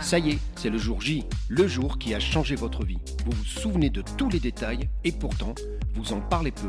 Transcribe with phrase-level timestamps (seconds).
[0.00, 2.98] Ça y est, c'est le jour J, le jour qui a changé votre vie.
[3.24, 5.54] Vous vous souvenez de tous les détails et pourtant,
[5.94, 6.68] vous en parlez peu.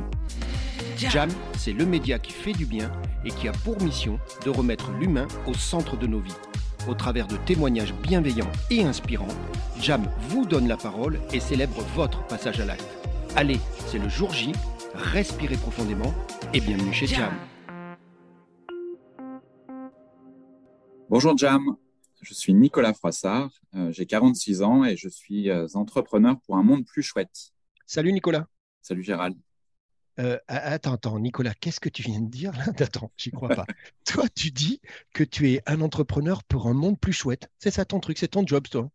[0.98, 2.92] Jam, c'est le média qui fait du bien
[3.24, 6.36] et qui a pour mission de remettre l'humain au centre de nos vies.
[6.88, 9.28] Au travers de témoignages bienveillants et inspirants,
[9.80, 12.88] Jam vous donne la parole et célèbre votre passage à l'acte.
[13.36, 14.52] Allez, c'est le jour J,
[14.96, 16.14] respirez profondément
[16.54, 17.34] et bienvenue chez Jam.
[21.10, 21.76] Bonjour Jam,
[22.26, 26.64] je suis Nicolas Froissart, euh, j'ai 46 ans et je suis euh, entrepreneur pour un
[26.64, 27.52] monde plus chouette.
[27.86, 28.48] Salut Nicolas.
[28.82, 29.38] Salut Gérald.
[30.18, 32.66] Euh, attends, attends, Nicolas, qu'est-ce que tu viens de dire là?
[32.80, 33.66] Attends, j'y crois pas.
[34.06, 34.80] toi, tu dis
[35.14, 37.50] que tu es un entrepreneur pour un monde plus chouette.
[37.60, 38.90] C'est ça ton truc, c'est ton job, toi?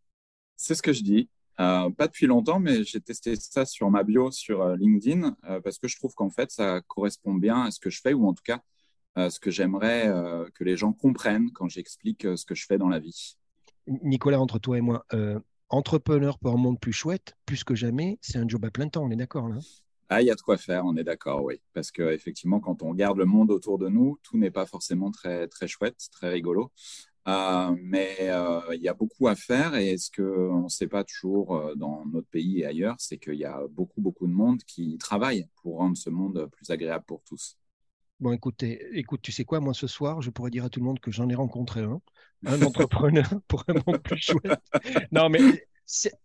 [0.56, 1.28] C'est ce que je dis.
[1.56, 5.96] pas depuis longtemps, mais j'ai testé ça sur ma bio sur LinkedIn parce que je
[5.96, 8.62] trouve qu'en fait, ça correspond bien à ce que je fais ou en tout cas
[9.16, 10.12] ce que j'aimerais
[10.54, 13.36] que les gens comprennent quand j'explique ce que je fais dans la vie.
[13.86, 15.04] Nicolas, entre toi et moi,
[15.68, 19.04] entrepreneur pour un monde plus chouette, plus que jamais, c'est un job à plein temps,
[19.04, 19.58] on est d'accord là?
[20.12, 21.60] Ah, il y a de quoi faire, on est d'accord, oui.
[21.72, 25.46] Parce qu'effectivement, quand on regarde le monde autour de nous, tout n'est pas forcément très,
[25.46, 26.72] très chouette, très rigolo.
[27.28, 31.04] Euh, mais euh, il y a beaucoup à faire et ce qu'on ne sait pas
[31.04, 34.62] toujours euh, dans notre pays et ailleurs, c'est qu'il y a beaucoup, beaucoup de monde
[34.64, 37.56] qui travaille pour rendre ce monde plus agréable pour tous.
[38.20, 40.84] Bon, écoutez, écoute, tu sais quoi, moi ce soir, je pourrais dire à tout le
[40.84, 42.00] monde que j'en ai rencontré un,
[42.44, 44.60] un entrepreneur pour un monde plus chouette.
[45.10, 45.40] Non, mais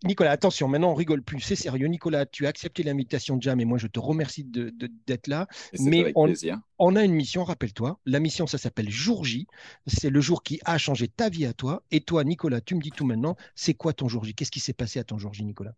[0.03, 1.87] Nicolas, attention, maintenant on rigole plus, c'est sérieux.
[1.87, 5.47] Nicolas, tu as accepté l'invitation de Jam et moi je te remercie d'être là.
[5.79, 6.33] Mais on,
[6.79, 7.99] on, a une mission, rappelle-toi.
[8.05, 9.47] La mission, ça s'appelle Jour J.
[9.87, 11.81] C'est le jour qui a changé ta vie à toi.
[11.91, 14.35] Et toi, Nicolas, tu me dis tout maintenant, c'est quoi ton jour J?
[14.35, 15.75] Qu'est-ce qui s'est passé à ton jour J, Nicolas?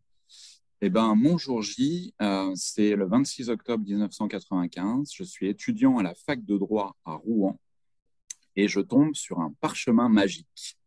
[0.81, 5.11] Eh ben, mon jour J, euh, c'est le 26 octobre 1995.
[5.14, 7.59] Je suis étudiant à la fac de droit à Rouen
[8.56, 10.78] et je tombe sur un parchemin magique.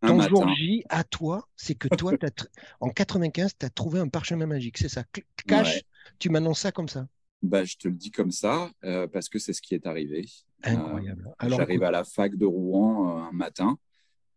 [0.00, 2.12] Ton jour J à toi, c'est que toi,
[2.80, 5.04] en 95, tu as trouvé un parchemin magique, c'est ça
[5.46, 5.82] Cache,
[6.18, 7.06] tu m'annonces ça comme ça
[7.42, 10.26] bah, Je te le dis comme ça, euh, parce que c'est ce qui est arrivé.
[10.66, 11.34] Euh, Incroyable.
[11.46, 13.78] J'arrive à la fac de Rouen un matin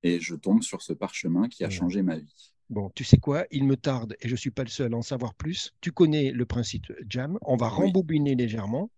[0.04, 2.54] et je tombe sur ce parchemin qui a changé ma vie.
[2.70, 3.46] Bon, tu sais quoi?
[3.50, 5.74] Il me tarde, et je ne suis pas le seul à en savoir plus.
[5.80, 7.38] Tu connais le principe Jam.
[7.42, 8.92] On va rembobiner légèrement,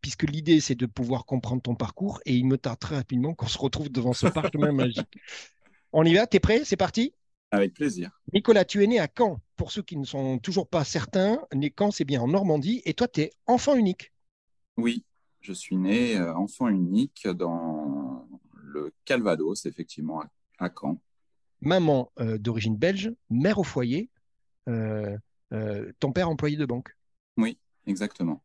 [0.00, 2.20] puisque l'idée, c'est de pouvoir comprendre ton parcours.
[2.26, 5.18] Et il me tarde très rapidement qu'on se retrouve devant ce parchemin magique.
[5.92, 6.26] On y va?
[6.26, 6.64] T'es prêt?
[6.64, 7.14] C'est parti?
[7.52, 8.10] Avec plaisir.
[8.32, 9.40] Nicolas, tu es né à Caen.
[9.56, 12.82] Pour ceux qui ne sont toujours pas certains, né Caen, c'est bien en Normandie.
[12.84, 14.12] Et toi, tu es enfant unique.
[14.76, 15.04] Oui,
[15.40, 18.26] je suis né euh, enfant unique dans
[18.62, 20.22] le Calvados, effectivement,
[20.58, 21.00] à, Caen.
[21.60, 24.10] Maman euh, d'origine belge, mère au foyer,
[24.68, 25.16] euh,
[25.98, 26.96] ton père employé de banque.
[27.36, 28.42] Oui, exactement.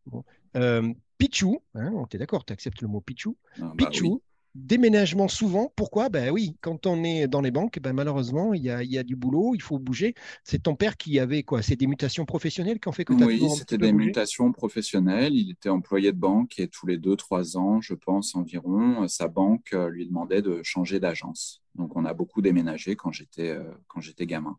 [1.17, 3.37] Pichou, hein, on est d'accord, tu acceptes le mot Pichou.
[3.61, 4.21] Ah, bah Pichou,
[4.55, 6.07] Déménagement souvent, pourquoi?
[6.07, 9.53] Ben oui, quand on est dans les banques, ben malheureusement, il y, a, du boulot,
[9.53, 10.15] il faut bouger.
[10.45, 11.61] C'est ton père qui avait quoi?
[11.61, 15.35] C'est des mutations professionnelles qui ont fait que Oui, c'était des mutations professionnelles.
[15.35, 19.27] Il était employé de banque et tous les deux, trois ans, je pense environ, sa
[19.27, 21.61] banque euh, lui demandait de changer d'agence.
[21.75, 24.57] Donc on a beaucoup déménagé quand j'étais euh, quand j'étais gamin.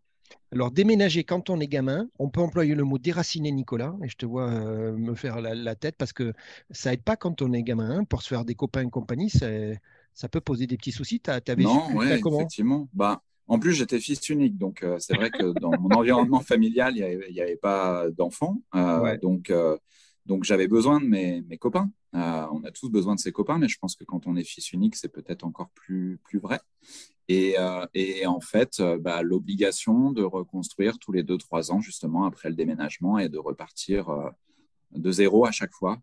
[0.53, 4.17] Alors, déménager quand on est gamin, on peut employer le mot déraciner, Nicolas, et je
[4.17, 6.33] te vois euh, me faire la, tête parce que
[6.71, 7.99] ça aide pas quand on est gamin.
[7.99, 11.21] Hein, pour se faire des copains et compagnie, ça peut poser des petits soucis.
[11.27, 12.89] Avais non, oui, effectivement.
[12.95, 16.97] Bah, en plus, j'étais fils unique, donc euh, c'est vrai que dans mon environnement familial,
[16.97, 18.61] il n'y avait, pas d'enfants.
[18.75, 19.53] Euh, donc,
[20.27, 21.91] donc j'avais besoin de mes, copains.
[22.13, 24.73] on a tous besoin de ses copains, mais je pense que quand on est fils
[24.73, 26.61] unique, c'est peut-être encore plus, vrai.
[27.29, 32.25] Et, euh, et, en fait, euh, bah, l'obligation de reconstruire tous les 2-3 ans, justement,
[32.25, 34.31] après le déménagement et de repartir euh,
[34.93, 35.99] de zéro à chaque fois.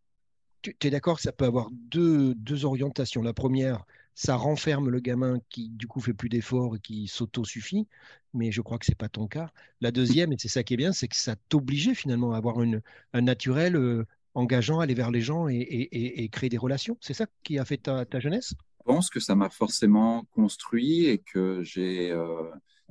[0.61, 3.21] Tu, es d'accord que ça peut avoir deux, orientations.
[3.21, 3.85] La première,
[4.15, 7.87] ça renferme le gamin qui, du coup, fait plus d'efforts et qui s'auto-suffit.
[8.33, 9.51] Mais je crois que ce n'est pas ton cas.
[9.81, 12.61] La deuxième, et c'est ça qui est bien, c'est que ça t'obligeait finalement à avoir
[12.61, 12.81] une,
[13.13, 16.97] un naturel engageant, aller vers les gens et, créer des relations.
[17.01, 18.53] C'est ça qui a fait ta, jeunesse?
[18.85, 22.49] Pense que ça m'a forcément construit et que j'ai euh,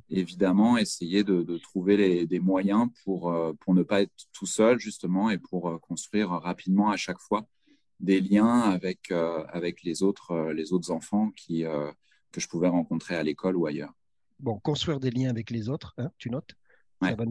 [0.09, 5.31] évidemment essayé de, trouver des moyens pour, euh, pour ne pas être tout seul, justement,
[5.31, 7.47] et pour euh, construire rapidement à chaque fois
[8.03, 11.65] des liens avec, avec les, autres, les autres enfants qui,
[12.33, 13.93] que je pouvais rencontrer à l'école ou ailleurs.
[14.41, 16.57] Bon, construire des liens avec les autres, hein, tu notes?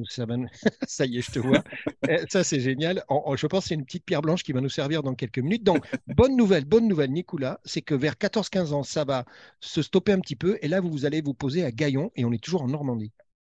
[0.10, 0.36] Ça, va
[0.88, 1.64] ça, y est, je te vois.
[2.10, 3.04] Eh, ça, c'est génial.
[3.10, 5.64] je pense que c'est une petite pierre blanche qui va nous servir dans quelques minutes.
[5.64, 9.26] Donc, bonne nouvelle, bonne nouvelle, Nicolas, c'est que vers 14-15 ans, ça va
[9.60, 10.58] se stopper un petit peu.
[10.62, 13.12] Et là, vous, allez vous poser à Gaillon et on est toujours en Normandie.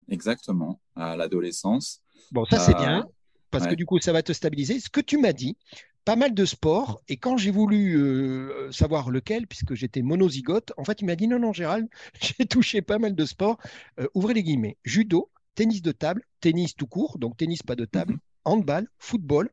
[0.09, 2.01] Exactement, à l'adolescence.
[2.31, 2.99] Bon, ça, c'est bien.
[2.99, 3.03] Euh,
[3.49, 4.79] parce que du coup, ça va te stabiliser.
[4.79, 5.57] Ce que tu m'as dit,
[6.05, 7.01] pas mal de sports.
[7.07, 11.27] Et quand j'ai voulu euh, savoir lequel, puisque j'étais monozygote, en fait, il m'a dit
[11.27, 11.87] non, non, Gérald,
[12.21, 13.57] j'ai touché pas mal de sports.
[13.99, 14.77] Euh, ouvrez les guillemets.
[14.83, 18.19] Judo, tennis de table, tennis tout court, donc tennis pas de table, mhm.
[18.45, 19.49] handball, football,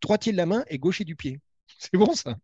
[0.00, 1.40] droitier de la main et gaucher du pied.
[1.78, 2.36] C'est bon ça?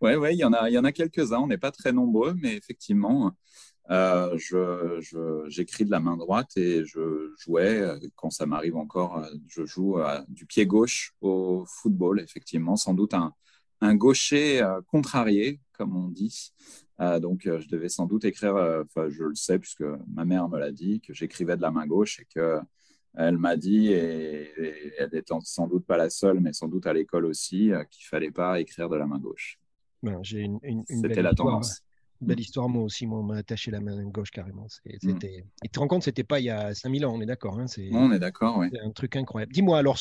[0.00, 1.38] Ouais, ouais, il y en a, il y en a quelques-uns.
[1.38, 3.32] On n'est pas très nombreux, mais effectivement,
[3.90, 4.36] euh,
[5.48, 7.84] j'écris de la main droite et je jouais,
[8.14, 9.96] quand ça m'arrive encore, je joue
[10.28, 13.32] du pied gauche au football, effectivement, sans doute un,
[13.80, 16.52] un gaucher euh, contrarié, comme on dit.
[17.00, 20.48] Euh, donc, euh, je devais sans doute écrire, enfin, je le sais puisque ma mère
[20.48, 22.58] me l'a dit, que j'écrivais de la main gauche et que
[23.18, 24.52] elle m'a dit, et,
[24.98, 28.30] elle n'est sans doute pas la seule, mais sans doute à l'école aussi, qu'il fallait
[28.30, 29.58] pas écrire de la main gauche.
[30.02, 31.82] Ben, j'ai une, C'était la tendance.
[32.20, 34.64] Belle histoire, moi aussi, moi, on m'a attaché la main gauche carrément.
[34.84, 34.90] Mm.
[35.00, 35.44] C'était...
[35.62, 37.58] Et tu te rends compte, c'était pas il y a 5000 ans, on est d'accord.
[37.58, 37.90] Hein, c'est...
[37.92, 38.68] On est d'accord, oui.
[38.72, 39.52] C'est un truc incroyable.
[39.52, 39.98] Dis-moi, alors,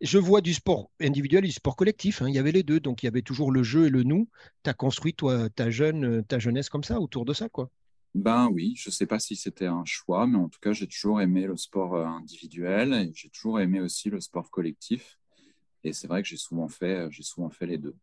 [0.00, 2.22] je vois du sport individuel et du sport collectif.
[2.22, 2.28] Hein.
[2.28, 4.28] il y avait les deux, donc il y avait toujours le jeu et le nous.
[4.64, 7.70] Tu as construit, toi, ta, jeune, ta jeunesse comme ça, autour de ça, quoi?
[8.14, 10.88] Ben oui, je ne sais pas si c'était un choix, mais en tout cas, j'ai
[10.88, 15.18] toujours aimé le sport euh, individuel et j'ai toujours aimé aussi le sport collectif.
[15.84, 17.94] Et c'est vrai que j'ai souvent fait, j'ai souvent fait les deux.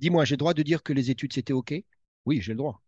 [0.00, 1.72] Dis-moi, j'ai le droit de dire que les études, c'était OK?
[2.26, 2.82] Oui, j'ai le droit.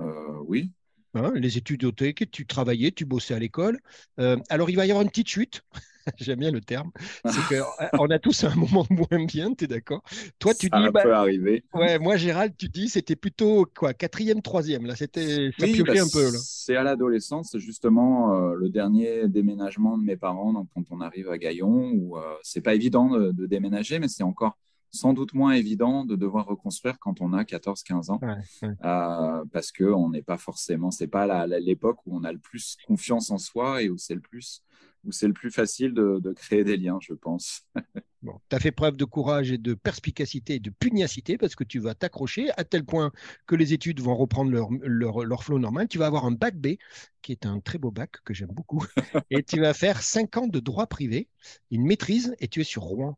[0.00, 0.70] Euh, oui.
[1.14, 3.78] Hein, les études au tu travaillais, tu bossais à l'école.
[4.18, 5.62] Euh, alors, il va y avoir une petite chute.
[6.18, 6.90] J'aime bien le terme.
[7.26, 10.02] C'est qu'on a tous un moment moins bien, tu es d'accord?
[10.38, 10.90] Toi, tu Ça dis.
[10.90, 11.64] Bah, peut arriver.
[11.74, 14.86] Ouais, moi, Gérald, tu dis c'était plutôt quoi, quatrième, troisième.
[14.86, 15.50] Là, c'était.
[15.58, 16.30] Ça oui, bah, un peu.
[16.38, 21.00] C'est à l'adolescence, c'est justement euh, le dernier déménagement de mes parents donc, quand on
[21.00, 24.56] arrive à Gaillon, où c'est pas évident de déménager, mais c'est encore
[24.92, 28.20] sans doute moins évident de devoir reconstruire quand on a 14-15 ans,
[28.62, 32.76] euh, parce que on n'est pas forcément, c'est pas l'époque où on a le plus
[32.86, 34.62] confiance en soi et où c'est le plus,
[35.04, 37.66] où c'est le plus facile de, créer des liens, je pense.
[38.22, 41.64] bon, tu as fait preuve de courage et de perspicacité et de pugnacité parce que
[41.64, 43.12] tu vas t'accrocher à tel point
[43.46, 45.88] que les études vont reprendre leur, leur, leur flot normal.
[45.88, 46.76] Tu vas avoir un bac B,
[47.22, 48.84] qui est un très beau bac que j'aime beaucoup,
[49.30, 51.28] et tu vas faire 5 ans de droit privé,
[51.70, 53.16] une maîtrise, et tu es sur Rouen.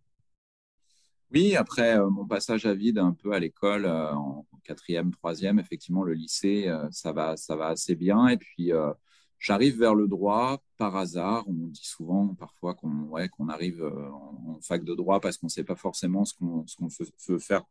[1.35, 5.59] Oui, après euh, mon passage à vide un peu à l'école euh, en quatrième, troisième,
[5.59, 8.29] effectivement, le lycée, euh, ça, va, ça va assez bien.
[8.29, 8.71] Et puis,
[9.41, 11.45] j'arrive vers le droit par hasard.
[11.49, 15.75] On dit souvent parfois qu'on arrive en, fac de droit parce qu'on ne sait pas
[15.75, 16.65] forcément ce qu'on
[17.29, 17.65] veut, faire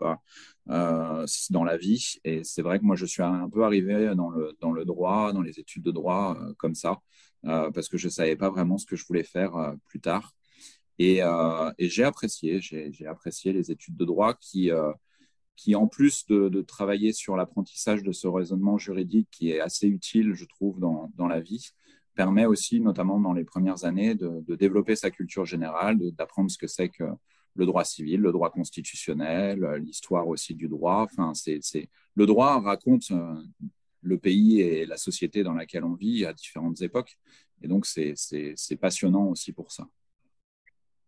[0.67, 2.17] dans la vie.
[2.25, 5.31] Et c'est vrai que moi, je suis un peu arrivé dans le, dans le droit,
[5.31, 6.99] dans les études de droit comme ça,
[7.43, 9.53] parce que je ne savais pas vraiment ce que je voulais faire
[9.87, 10.33] plus tard.
[11.01, 14.91] Euh, et, j'ai apprécié, j'ai apprécié les études de droit qui, euh,
[15.55, 20.33] qui en plus de, travailler sur l'apprentissage de ce raisonnement juridique qui est assez utile,
[20.33, 21.69] je trouve, dans, la vie,
[22.15, 26.67] permet aussi, notamment dans les premières années, de, développer sa culture générale, d'apprendre ce que
[26.67, 27.05] c'est que
[27.55, 31.07] le droit civil, le droit constitutionnel, l'histoire aussi du droit.
[31.11, 33.35] Enfin, c'est le droit raconte euh,
[34.01, 37.17] le pays et la société dans laquelle on vit à différentes époques.
[37.61, 38.15] Et donc, c'est
[38.79, 39.87] passionnant aussi pour ça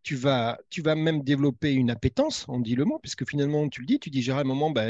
[0.05, 3.81] tu vas, tu vas même développer une appétence, on dit le mot, puisque finalement, tu
[3.81, 4.83] le dis, tu dis, Gérard, à un moment, bah,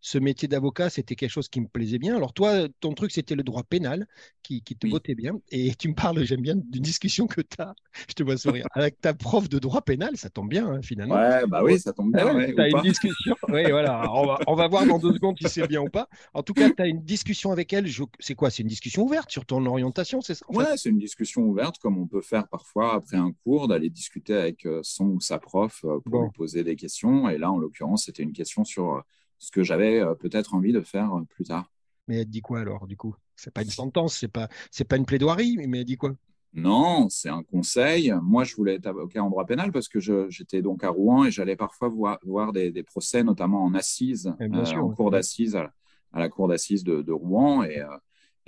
[0.00, 2.16] ce métier d'avocat, c'était quelque chose qui me plaisait bien.
[2.16, 4.08] Alors toi, ton truc, c'était le droit pénal
[4.42, 5.38] qui, qui te bottait bien.
[5.52, 7.72] Et tu me parles, j'aime bien, d'une discussion que tu as,
[8.08, 11.14] je te vois sourire, avec ta prof de droit pénal, ça tombe bien, hein, finalement.
[11.14, 12.26] Ouais, bah oui, ça tombe bien.
[12.48, 15.48] tu as une discussion, oui, voilà, on va, on va, voir dans deux secondes si
[15.48, 16.08] c'est bien ou pas.
[16.34, 17.88] En tout cas, tu as une discussion avec elle,
[18.18, 21.42] c'est quoi C'est une discussion ouverte sur ton orientation, c'est ça Ouais, c'est une discussion
[21.42, 25.06] ouverte, comme on peut faire parfois après un cours, d'aller discuter avec avec euh, son
[25.06, 27.28] ou sa prof euh, pour lui poser des questions.
[27.28, 29.00] Et là, en l'occurrence, c'était une question sur euh,
[29.38, 31.70] ce que j'avais peut-être envie de faire plus tard.
[32.08, 33.14] Mais elle dit quoi alors, du coup?
[33.36, 36.14] C'est pas une sentence, c'est pas, c'est pas une plaidoirie, mais elle dit quoi?
[36.54, 38.12] Non, c'est un conseil.
[38.22, 41.30] Moi, je voulais être avocat en droit pénal parce que j'étais donc à Rouen et
[41.30, 45.72] j'allais parfois voir, voir des, procès, notamment en assises, en cours d'assises, à,
[46.14, 47.62] la cour d'assises de, de, Rouen.
[47.62, 47.80] Et,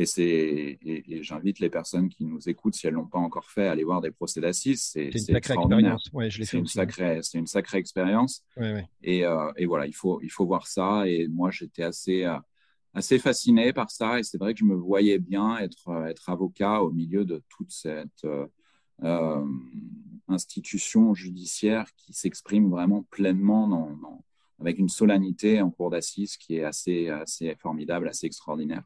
[0.00, 3.66] et, et, j'invite les personnes qui nous écoutent, si elles ne l'ont pas encore fait,
[3.66, 4.82] à aller voir des procès d'assises.
[4.92, 6.10] C'est une sacrée expérience.
[6.42, 8.42] c'est une, sacrée, une sacrée expérience.
[9.02, 11.06] Et, euh, et, voilà, il faut, il faut voir ça.
[11.06, 12.38] Et moi, j'étais assez, euh,
[12.94, 14.18] assez fasciné par ça.
[14.18, 17.70] Et c'est vrai que je me voyais bien être, être avocat au milieu de toute
[17.70, 18.26] cette
[19.02, 19.44] euh,
[20.28, 24.24] institution judiciaire qui s'exprime vraiment pleinement dans, dans
[24.60, 28.82] avec une solennité en cours d'assises qui est assez, assez formidable, assez extraordinaire.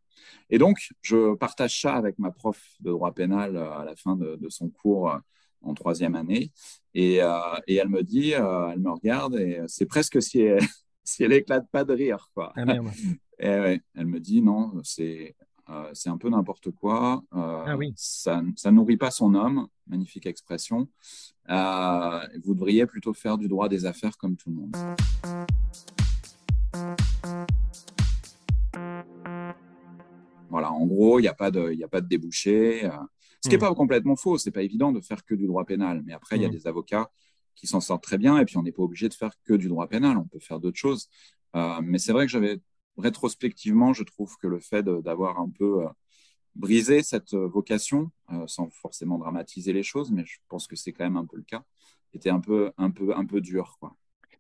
[0.50, 4.16] Et donc, je partage ça avec ma prof de droit pénal euh, à la fin
[4.16, 5.18] de, son cours euh,
[5.62, 6.52] en troisième année.
[6.94, 10.60] Et, euh, et elle me dit, elle me regarde, et c'est presque si elle,
[11.04, 12.30] si elle éclate pas de rire.
[12.34, 12.52] Quoi.
[12.56, 12.64] Ah,
[13.38, 15.34] et ouais, elle me dit, non, c'est
[15.92, 17.22] c'est un peu n'importe quoi.
[17.32, 20.88] Ah ça, ça nourrit pas son homme, magnifique expression.
[21.48, 24.76] vous devriez plutôt faire du droit des affaires comme tout le monde.
[30.50, 32.88] Voilà, en gros, il n'y a, pas de, a pas de débouché.
[33.40, 33.68] Ce qui n'est hmm.
[33.68, 36.02] pas complètement faux, c'est pas évident de faire que du droit pénal.
[36.06, 36.52] Mais après, il y a hmm.
[36.52, 37.10] des avocats
[37.56, 39.68] qui s'en sortent très bien, et puis on n'est pas obligé de faire que du
[39.68, 41.08] droit pénal, on peut faire d'autres choses.
[41.56, 42.60] Euh, mais c'est vrai que j'avais
[42.96, 45.88] rétrospectivement, je trouve que le fait d'avoir un peu euh,
[46.54, 51.04] brisé cette vocation, euh, sans forcément dramatiser les choses, mais je pense que c'est quand
[51.04, 51.64] même un peu le cas,
[52.12, 53.78] était un peu, un peu, un peu dur.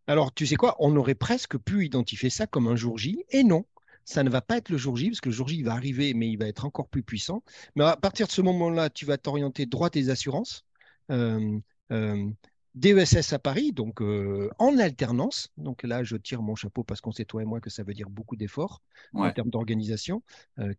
[0.06, 3.42] Alors, tu sais quoi, on aurait presque pu identifier ça comme un jour J, et
[3.42, 3.64] non,
[4.04, 5.72] ça ne va pas être le jour J, parce que le jour J, il va
[5.72, 7.42] arriver, mais il va être encore plus puissant.
[7.74, 10.64] Mais à partir de ce moment-là, tu vas t'orienter droit des assurances.
[11.10, 11.58] Euh,
[11.92, 12.30] euh,
[12.74, 15.52] DESS à Paris, donc euh, en alternance.
[15.56, 17.94] Donc là, je tire mon chapeau parce qu'on sait, toi et moi, que ça veut
[17.94, 20.22] dire beaucoup d'efforts en termes d'organisation.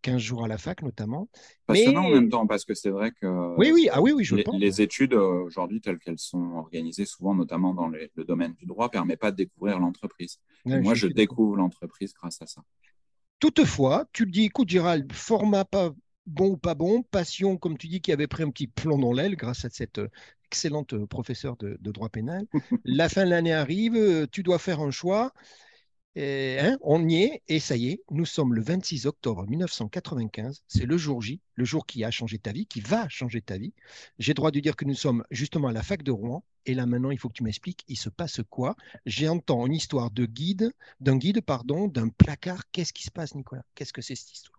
[0.02, 1.30] 15 jours à la fac, notamment.
[1.66, 4.36] Passionnant en même temps, parce que c'est vrai que oui, oui, ah, oui, oui, je
[4.36, 4.60] les, pense.
[4.60, 8.92] les études aujourd'hui, telles qu'elles sont organisées, souvent, notamment dans le domaine du droit, ne
[8.92, 10.40] permettent pas de découvrir l'entreprise.
[10.66, 12.62] moi, je découvre l'entreprise grâce à ça.
[13.40, 15.92] Toutefois, tu le dis, écoute Gérald, format pas
[16.26, 19.14] bon ou pas bon, passion, comme tu dis, qui avait pris un petit plomb dans
[19.14, 20.10] l'aile grâce à cette euh,
[20.46, 22.46] excellente euh, professeure de, de droit pénal.
[22.86, 25.34] La fin de l'année arrive, euh, tu dois faire un choix.
[26.18, 30.86] Hein, on y est, et ça y est, nous sommes le 26 octobre 1995, c'est
[30.86, 33.74] le jour J, le jour qui a changé ta vie, qui va changer ta vie.
[34.18, 36.86] J'ai droit de dire que nous sommes justement à la fac de Rouen, et là
[36.86, 38.76] maintenant, il faut que tu m'expliques, il se passe quoi?
[39.06, 42.64] J'entends une histoire de guide, d'un guide, pardon, d'un placard.
[42.72, 43.64] Qu'est-ce qui se passe, Nicolas?
[43.76, 44.55] Qu'est-ce que c'est cette histoire?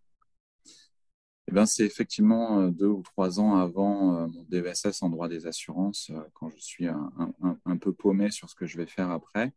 [1.49, 5.29] Eh ben, c'est effectivement euh, deux ou trois ans avant euh, mon DVSS en droit
[5.29, 9.11] des assurances, euh, quand je suis un, peu paumé sur ce que je vais faire
[9.11, 9.53] après.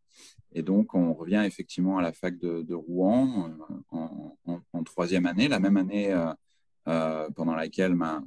[0.52, 3.50] Et donc, on revient effectivement à la fac de, Rouen
[3.90, 6.14] en, troisième année, la même année
[6.84, 8.22] pendant laquelle ma,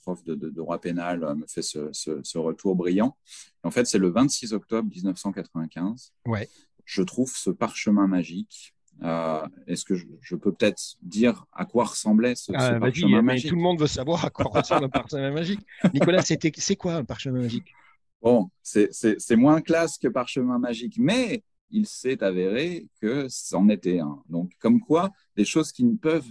[0.00, 3.16] prof de, droit pénal me fait ce, retour brillant.
[3.62, 6.12] en fait, c'est le 26 octobre 1995.
[6.26, 6.48] Ouais.
[6.84, 12.34] Je trouve ce parchemin magique euh, est-ce que je, peux peut-être dire à quoi ressemblait
[12.36, 15.60] ce, ah, parchemin magique Tout le monde veut savoir à quoi ressemble un parchemin magique.
[15.92, 17.72] Nicolas, c'est quoi un parchemin magique?
[18.20, 24.22] Bon, c'est moins classe que parchemin magique, mais il s'est avéré que c'en était un.
[24.28, 26.30] Donc, comme quoi, des choses qui ne peuvent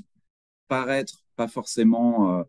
[0.69, 2.43] paraître pas forcément euh,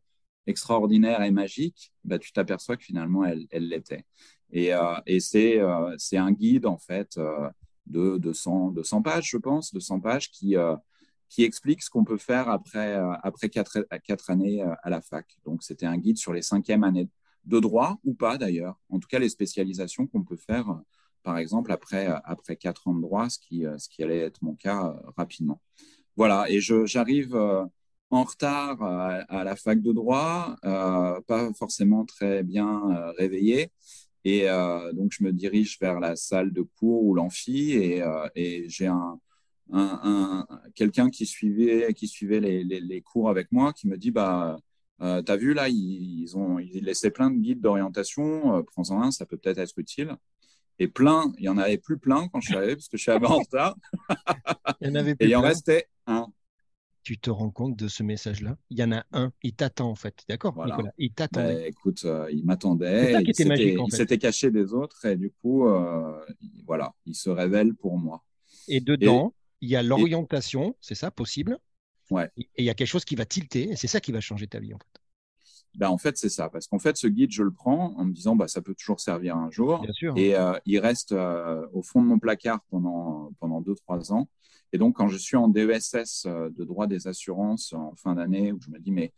[0.46, 4.04] extraordinaires et magiques, bah, tu t'aperçois que finalement, elles l'étaient.
[4.52, 5.58] Et, euh, et c'est
[6.16, 7.18] un guide, en fait,
[7.86, 10.76] de 200, 200 pages, je pense, 200 pages qui, euh,
[11.28, 15.00] qui explique ce qu'on peut faire après, euh, après quatre, quatre années euh, à la
[15.00, 15.26] fac.
[15.44, 17.08] Donc, c'était un guide sur les cinquièmes années
[17.44, 18.78] de droit ou pas d'ailleurs.
[18.88, 20.80] En tout cas, les spécialisations qu'on peut faire,
[21.22, 24.54] par exemple, après, après quatre ans de droit, ce qui, ce qui allait être mon
[24.54, 25.60] cas rapidement.
[26.16, 27.34] Voilà, et j'arrive
[28.10, 33.72] en retard à, la fac de droit, pas forcément très bien réveillé.
[34.24, 38.28] Et euh, donc, je me dirige vers la salle de cours ou l'amphi et, euh,
[38.34, 39.18] et j'ai un,
[39.72, 44.58] un, quelqu'un qui suivait, qui suivait les, les, cours avec moi qui me dit bah,
[45.00, 49.26] euh, T'as vu là, ils, ont ils laissaient plein de guides d'orientation, prends-en un, ça
[49.26, 50.16] peut peut-être être utile.
[50.78, 53.02] Et plein, il y en avait plus plein quand je suis arrivé parce que je
[53.02, 53.76] suis arrivé en retard.
[54.80, 56.28] il y en avait plus et il en restait un
[57.02, 58.56] tu te rends compte de ce message-là?
[58.70, 61.54] Il y en a un, il t'attend en fait, d'accord Nicolas Il t'attendait.
[61.54, 66.24] Bah, écoute, euh, il m'attendait, il s'était caché des autres et du coup, euh,
[66.66, 68.22] voilà, il se révèle pour moi.
[68.68, 71.58] Et dedans, il y a l'orientation, c'est ça, possible?
[72.10, 72.30] Ouais.
[72.36, 74.46] Et il y a quelque chose qui va tilter et c'est ça qui va changer
[74.46, 75.00] ta vie en fait.
[75.74, 76.50] Ben, en fait, c'est ça.
[76.50, 79.00] Parce qu'en fait, ce guide, je le prends en me disant, bah, ça peut toujours
[79.00, 79.80] servir un jour.
[79.80, 80.12] Bien sûr.
[80.18, 84.28] Et euh, il reste au fond de mon placard pendant, pendant deux, trois ans.
[84.72, 88.52] Et donc, quand je suis en DESS euh, de droit des assurances en fin d'année,
[88.52, 89.12] où je me dis, mais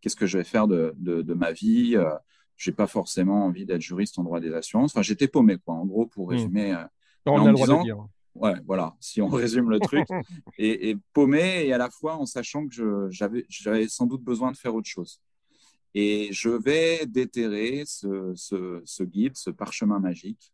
[0.00, 2.10] qu'est-ce que je vais faire de, de, ma vie euh,
[2.56, 4.92] Je n'ai pas forcément envie d'être juriste en droit des assurances.
[4.92, 6.30] Enfin, j'étais paumé, quoi, en gros, pour hmm.
[6.30, 6.72] résumer.
[6.72, 6.84] Euh,
[7.26, 8.06] on a le droit de dire.
[8.34, 10.06] Ouais, voilà, si on résume le truc.
[10.58, 14.74] et, paumé, et à la fois en sachant que j'avais sans doute besoin de faire
[14.74, 15.20] autre chose.
[15.94, 20.52] Et je vais déterrer ce, ce, ce guide, ce parchemin magique,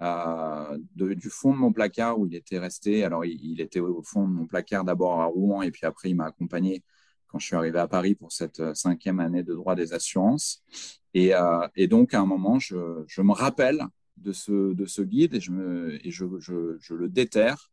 [0.00, 3.04] du fond de mon placard où il était resté.
[3.04, 6.14] Alors, il, était au fond de mon placard d'abord à Rouen et puis après, il
[6.14, 6.82] m'a accompagné
[7.28, 10.62] quand je suis arrivé à Paris pour cette euh, cinquième année de droit des assurances.
[11.14, 13.80] Et, euh, donc, à un moment, je, me rappelle
[14.16, 16.24] de ce, de ce guide et je,
[16.94, 17.70] le déterre.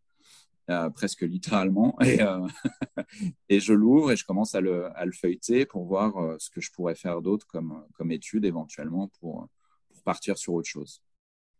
[0.72, 1.96] Euh, presque littéralement,
[3.50, 6.96] et, je l'ouvre et je commence à le, feuilleter pour voir ce que je pourrais
[6.96, 9.48] faire d'autre comme, comme étude éventuellement pour
[10.04, 11.04] partir sur autre chose.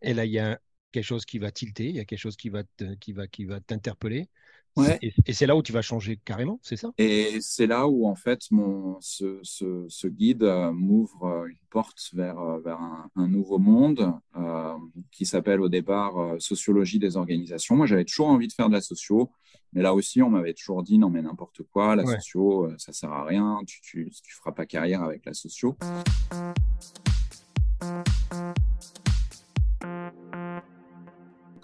[0.06, 0.60] Et là, il y a
[0.92, 2.64] quelque chose qui va tilter, il y a quelque chose qui va
[3.00, 4.30] qui va, qui va t'interpeller.
[4.78, 5.00] Ouais.
[5.02, 6.92] Et, c'est là où tu vas changer carrément, c'est ça?
[6.98, 11.58] Et c'est là où, en fait, mon, ce, ce, ce guide euh, m'ouvre euh, une
[11.70, 14.74] porte vers, euh, vers un, un nouveau monde euh,
[15.12, 17.78] qui s'appelle au départ Sociologie des organisations.
[17.78, 19.32] Moi, j'avais toujours envie de faire de la socio,
[19.72, 22.16] mais là aussi, on m'avait toujours dit non, mais n'importe quoi, la ouais.
[22.16, 25.78] socio, ça sert à rien, tu, tu, tu feras pas carrière avec la socio.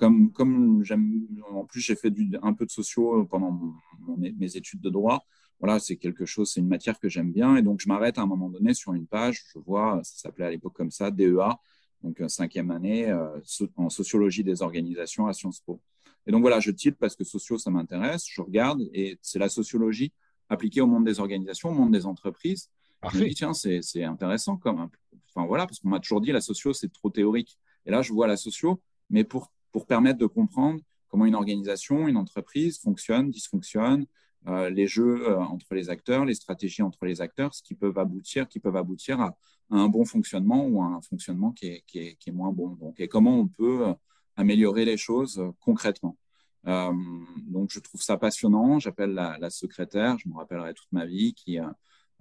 [0.02, 4.18] Comme, comme j'aime, en plus j'ai fait du, un peu de sociaux pendant mon, mon,
[4.18, 5.24] mes études de droit.
[5.60, 7.56] Voilà, c'est quelque chose, c'est une matière que j'aime bien.
[7.56, 9.44] Et donc, je m'arrête à un moment donné sur une page.
[9.54, 11.56] Je vois, ça s'appelait à l'époque comme ça, DEA,
[12.02, 13.40] donc cinquième année euh,
[13.76, 15.80] en sociologie des organisations à Sciences Po.
[16.26, 18.26] Et donc, voilà, je titre parce que sociaux, ça m'intéresse.
[18.28, 20.12] Je regarde et c'est la sociologie
[20.50, 22.72] appliquée au monde des organisations, au monde des entreprises.
[23.00, 23.20] Parfait.
[23.20, 24.90] Je me dis, tiens, c'est intéressant comme.
[25.30, 27.60] Enfin, voilà, parce qu'on m'a toujours dit la socio, c'est trop théorique.
[27.86, 28.82] Et là, je vois la socio,
[29.12, 34.06] mais pour pour permettre de comprendre comment une organisation, une entreprise fonctionne, dysfonctionne,
[34.48, 37.98] euh, les jeux euh, entre les acteurs, les stratégies entre les acteurs, ce qui peuvent
[38.00, 39.38] aboutir, qui peuvent aboutir à,
[39.70, 42.70] un bon fonctionnement ou à un fonctionnement qui est, moins bon.
[42.70, 43.94] Donc, et comment on peut euh,
[44.36, 46.18] améliorer les choses concrètement.
[46.64, 48.80] Donc, je trouve ça passionnant.
[48.80, 51.58] J'appelle la, secrétaire, je me rappellerai toute ma vie, qui,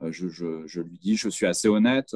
[0.03, 2.15] je, lui dis, je suis assez honnête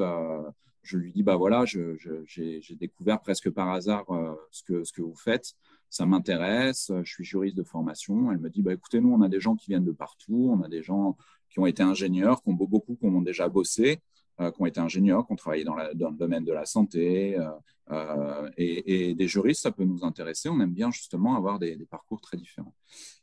[0.85, 5.53] je lui dis bah voilà, j'ai découvert presque par hasard euh, ce, que, vous faites,
[5.89, 8.31] ça m'intéresse, je suis juriste de formation.
[8.31, 10.61] Elle me dit bah écoutez, nous on a des gens qui viennent de partout, on
[10.63, 11.17] a des gens
[11.49, 14.01] qui ont été ingénieurs, qui ont beaucoup, qui ont déjà bossé,
[14.41, 17.49] euh, qui ont été ingénieurs, qui ont travaillé dans, le domaine de la santé, euh,
[17.91, 20.49] euh, et, des juristes, ça peut nous intéresser.
[20.49, 22.73] On aime bien justement avoir des, parcours très différents.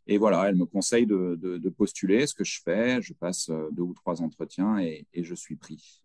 [0.06, 3.02] Et voilà, elle me conseille de, postuler, ce que je fais.
[3.02, 6.02] Je passe deux ou trois entretiens et, et je suis pris.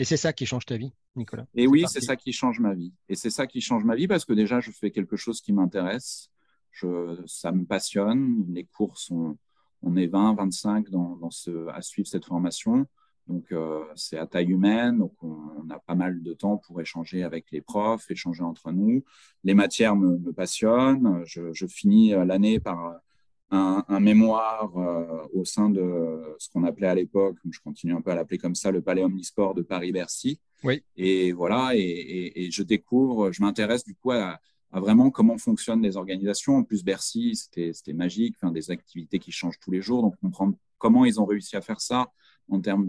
[0.00, 1.46] Et c'est ça qui change ta vie, Nicolas.
[1.54, 2.94] Et oui, c'est ça qui change ma vie.
[3.10, 5.52] Et c'est ça qui change ma vie parce que déjà, je fais quelque chose qui
[5.52, 6.30] m'intéresse.
[6.70, 8.46] Je, ça me passionne.
[8.48, 9.36] Les cours sont,
[9.82, 12.86] on est 20, 25 dans, dans ce, à suivre cette formation.
[13.26, 14.96] Donc, euh, c'est à taille humaine.
[14.96, 18.72] Donc, on, on, a pas mal de temps pour échanger avec les profs, échanger entre
[18.72, 19.04] nous.
[19.44, 21.22] Les matières me, me passionnent.
[21.26, 23.02] Je, je finis l'année par
[23.50, 28.00] un, un mémoire euh, au sein de ce qu'on appelait à l'époque, je continue un
[28.00, 30.40] peu à l'appeler comme ça, le Palais Omnisport de Paris-Bercy.
[30.62, 30.82] Oui.
[30.96, 34.38] Et voilà, et, et, et je découvre, je m'intéresse du coup à,
[34.72, 36.56] à, vraiment comment fonctionnent les organisations.
[36.56, 40.54] En plus, Bercy, c'était magique, enfin, des activités qui changent tous les jours, donc comprendre
[40.78, 42.10] comment ils ont réussi à faire ça
[42.50, 42.86] en termes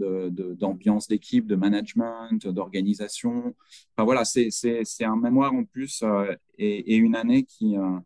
[0.58, 3.54] d'ambiance de, de, d'équipe, de management, d'organisation.
[3.94, 7.98] Enfin voilà, c'est un mémoire en plus euh, et, et, une année qui, euh,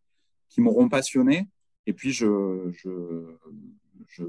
[0.49, 1.47] qui m'auront passionné
[1.87, 2.73] et puis, je,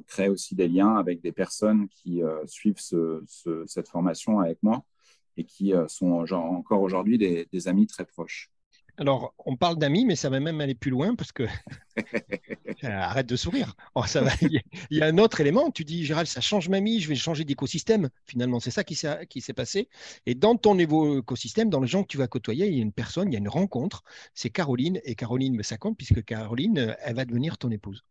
[0.07, 4.61] crée aussi des liens avec des personnes qui euh, suivent ce, ce, cette formation avec
[4.61, 4.83] moi
[5.37, 8.51] et qui euh, sont encore aujourd'hui des, amis très proches.
[8.99, 11.43] Alors, on parle d'amis, mais ça va même aller plus loin parce que.
[12.83, 13.75] Arrête de sourire.
[13.95, 14.31] Oh, ça va...
[14.41, 14.61] Il
[14.97, 15.69] y a un autre élément.
[15.71, 18.09] Tu dis, Gérald, ça change ma vie, je vais changer d'écosystème.
[18.25, 19.89] Finalement, c'est ça qui s'est passé.
[20.25, 22.91] Et dans ton écosystème, dans les gens que tu vas côtoyer, il y a une
[22.91, 24.03] personne, il y a une rencontre.
[24.33, 24.99] C'est Caroline.
[25.03, 28.03] Et Caroline, mais ça compte puisque Caroline, elle va devenir ton épouse.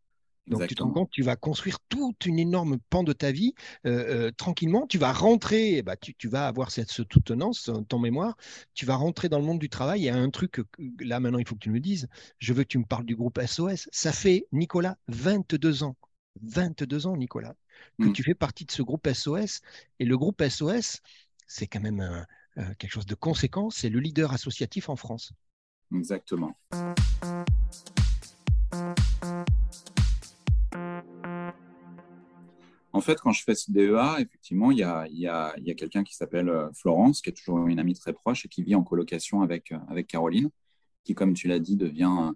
[0.46, 0.66] Donc Exactement.
[0.68, 3.54] tu te rends compte, tu vas construire toute une énorme pan de ta vie
[3.84, 4.86] euh, euh, tranquillement.
[4.86, 8.36] Tu vas rentrer, bah, tu, tu, vas avoir cette, cette soutenance, ton mémoire.
[8.74, 10.00] Tu vas rentrer dans le monde du travail.
[10.00, 10.60] Il y a un truc,
[11.00, 12.06] là maintenant, il faut que tu me le dises.
[12.38, 13.88] Je veux que tu me parles du groupe SOS.
[13.92, 15.96] Ça fait, Nicolas, 22 ans.
[16.42, 17.54] 22 ans, Nicolas,
[17.98, 18.12] que mmh.
[18.12, 19.62] tu fais partie de ce groupe SOS.
[19.98, 21.00] Et le groupe SOS,
[21.46, 22.26] c'est quand même un,
[22.58, 23.68] euh, quelque chose de conséquent.
[23.70, 25.32] C'est le leader associatif en France.
[25.94, 26.56] Exactement.
[32.96, 35.64] En fait, quand je fais ce DEA, effectivement, il y a, il y a, il
[35.64, 38.48] y a quelqu'un qui s'appelle euh, Florence, qui est toujours une amie très proche et
[38.48, 40.48] qui vit en colocation avec, euh, avec Caroline,
[41.04, 42.32] qui, comme tu l'as dit, devient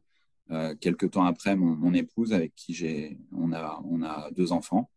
[0.51, 4.53] euh, quelques temps après mon, mon épouse, avec qui j'ai, on a, on a deux
[4.53, 4.91] enfants.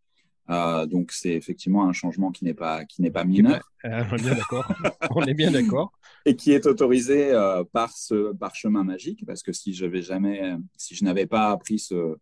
[0.49, 3.71] Euh, donc c'est effectivement un changement qui n'est pas qui n'est pas mineur.
[3.85, 4.65] Euh, on est bien d'accord.
[5.11, 5.93] on est bien d'accord.
[6.25, 10.01] Et qui est autorisé euh, par ce par chemin magique parce que si je n'avais
[10.01, 12.17] jamais si je n'avais pas appris ce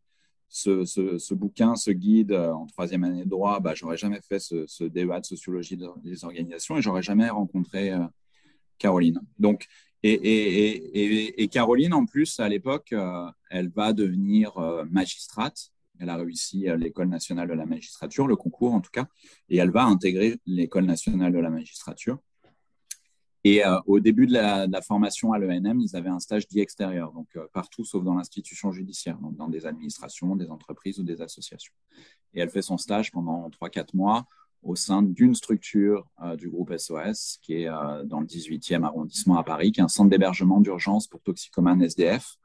[0.51, 0.83] ce,
[1.17, 4.67] ce, bouquin, ce guide euh, en troisième année de droit, bah, j'aurais jamais fait ce,
[4.67, 8.05] ce, débat de sociologie des organisations et j'aurais jamais rencontré euh,
[8.77, 9.21] Caroline.
[9.39, 9.67] Donc,
[10.03, 14.53] et, et, et, Caroline, en plus, à l'époque, euh, elle va devenir
[14.89, 15.71] magistrate.
[15.99, 19.05] Elle a réussi l'école nationale de la magistrature, le concours en tout cas,
[19.47, 22.17] et elle va intégrer l'école nationale de la magistrature.
[23.43, 26.47] Et euh, au début de la, de la formation à l'ENM, ils avaient un stage
[26.47, 30.99] dit extérieur, donc euh, partout sauf dans l'institution judiciaire, donc dans des administrations, des entreprises
[30.99, 31.73] ou des associations.
[32.33, 34.25] Et elle fait son stage pendant 3-4 mois
[34.63, 37.65] au sein d'une structure du groupe SOS qui est
[38.05, 42.37] dans le 18e arrondissement à Paris, qui est un centre d'hébergement d'urgence pour toxicomanes SDF.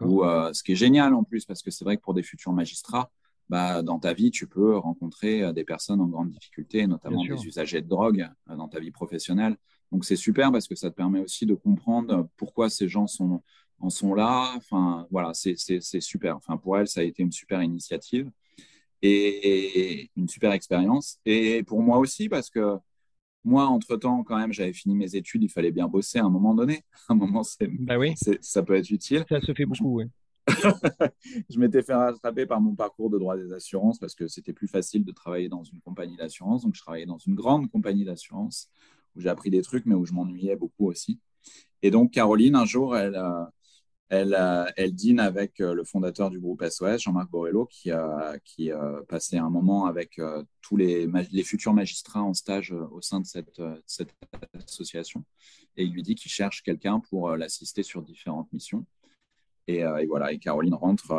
[0.00, 2.54] Où, ce qui est génial en plus, parce que c'est vrai que pour des futurs
[2.54, 3.10] magistrats,
[3.50, 7.82] bah, dans ta vie, tu peux rencontrer des personnes en grande difficulté, notamment des usagers
[7.82, 9.58] de drogue dans ta vie professionnelle.
[9.92, 13.42] Donc c'est super parce que ça te permet aussi de comprendre pourquoi ces gens sont,
[13.80, 14.52] en sont là.
[14.56, 15.56] Enfin, voilà, c'est
[16.00, 16.36] super.
[16.36, 18.30] Enfin, pour elle, ça a été une super initiative
[19.02, 21.18] et une super expérience.
[21.24, 22.78] Et pour moi aussi, parce que
[23.44, 26.54] moi, entre-temps, quand même, j'avais fini mes études, il fallait bien bosser à un moment
[26.54, 26.82] donné.
[27.08, 27.42] À un moment,
[27.80, 28.14] bah oui.
[28.42, 29.24] ça peut être utile.
[29.28, 30.04] Ça se fait beaucoup, oui.
[31.50, 34.66] je m'étais fait rattraper par mon parcours de droit des assurances parce que c'était plus
[34.66, 36.64] facile de travailler dans une compagnie d'assurance.
[36.64, 38.70] Donc, je travaillais dans une grande compagnie d'assurance
[39.16, 41.20] où j'ai appris des trucs, mais où je m'ennuyais beaucoup aussi.
[41.82, 43.44] Et donc, Caroline, un jour, elle, euh,
[44.08, 48.38] elle, euh, elle dîne avec euh, le fondateur du groupe SOS, Jean-Marc Borello, qui a,
[48.44, 48.70] qui
[49.08, 50.20] passé un moment avec
[50.60, 51.08] tous les,
[51.44, 53.60] futurs magistrats en stage au sein de cette,
[54.66, 55.24] association.
[55.76, 58.84] Et il lui dit qu'il cherche quelqu'un pour l'assister sur différentes missions.
[59.66, 61.12] Et, voilà, et Caroline rentre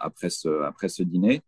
[0.00, 1.42] après ce dîner.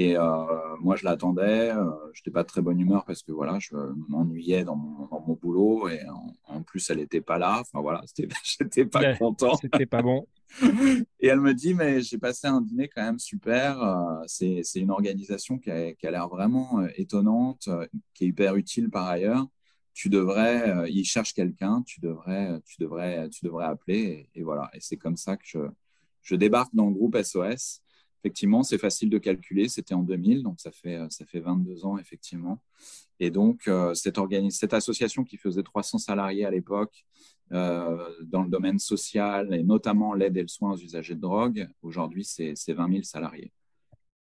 [0.00, 1.72] Et euh, moi, je l'attendais.
[1.72, 3.74] Euh, je n'étais pas de très bonne humeur parce que voilà, je
[4.08, 6.00] m'ennuyais dans mon, dans mon, boulot et
[6.46, 7.58] en, plus, elle n'était pas là.
[7.60, 8.02] Enfin voilà,
[8.44, 9.56] j'étais pas content.
[9.56, 10.24] C'était pas bon.
[11.20, 13.82] et elle me dit, mais j'ai passé un dîner quand même super.
[13.82, 17.68] Euh, c'est une organisation qui a, qui a l'air vraiment étonnante,
[18.14, 19.48] qui est hyper utile par ailleurs.
[19.94, 24.28] Tu devrais, il cherche quelqu'un, tu devrais, tu devrais, tu devrais appeler.
[24.32, 24.70] Et, et voilà.
[24.74, 25.58] Et c'est comme ça que je,
[26.22, 27.82] je débarque dans le groupe SOS
[28.22, 29.68] effectivement, c'est facile de calculer.
[29.68, 32.60] C'était en 2000, donc ça fait, ça fait 22 ans, effectivement.
[33.20, 34.18] Et donc, euh, cette,
[34.50, 37.04] cette, association qui faisait 300 salariés à l'époque
[37.52, 41.68] euh, dans le domaine social et notamment l'aide et le soin aux usagers de drogue,
[41.82, 43.52] aujourd'hui, c'est 20 000 salariés.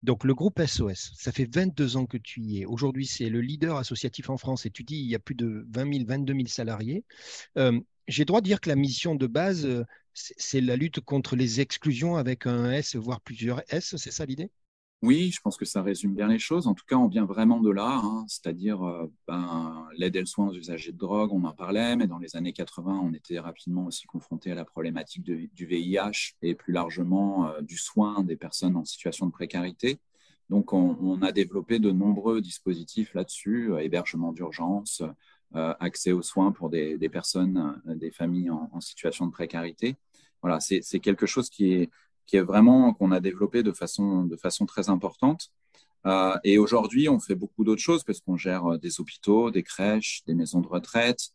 [0.02, 2.64] Donc, le groupe SOS, ça fait 22 ans que tu y es.
[2.64, 5.64] Aujourd'hui, c'est le leader associatif en France et tu dis il y a plus de
[5.70, 7.04] 20 000, 22 000 salariés.
[7.56, 7.78] Euh,
[8.08, 9.64] j'ai droit de dire que la mission de base,
[10.14, 14.50] c'est la lutte contre les exclusions avec un S, voire plusieurs S, c'est ça l'idée?
[15.02, 16.68] Oui, je pense que ça résume bien les choses.
[16.68, 18.24] En tout cas, on vient vraiment de là, hein.
[18.28, 22.06] c'est-à-dire euh, ben, l'aide et le soin aux usagers de drogue, on en parlait, mais
[22.06, 26.54] dans les années 80, on était rapidement aussi confronté à la problématique du VIH et
[26.54, 29.98] plus largement euh, du soin des personnes en situation de précarité.
[30.50, 35.02] Donc, on, a développé de nombreux dispositifs là-dessus, euh, hébergement d'urgence,
[35.54, 39.96] accès aux soins pour des, personnes, des familles en situation de précarité
[40.42, 41.90] voilà, c'est quelque chose qui est,
[42.40, 44.28] vraiment qu'on a développé de façon,
[44.66, 45.50] très importante.
[46.04, 49.62] Euh, et aujourd'hui, on fait beaucoup d'autres choses parce qu'on gère euh, des hôpitaux, des
[49.62, 51.30] crèches, des maisons de retraite.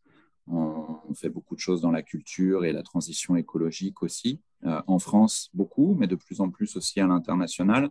[0.45, 4.41] On, fait beaucoup de choses dans la culture et la transition écologique aussi.
[4.65, 7.89] Euh, en France, beaucoup, mais de plus en plus aussi à l'international.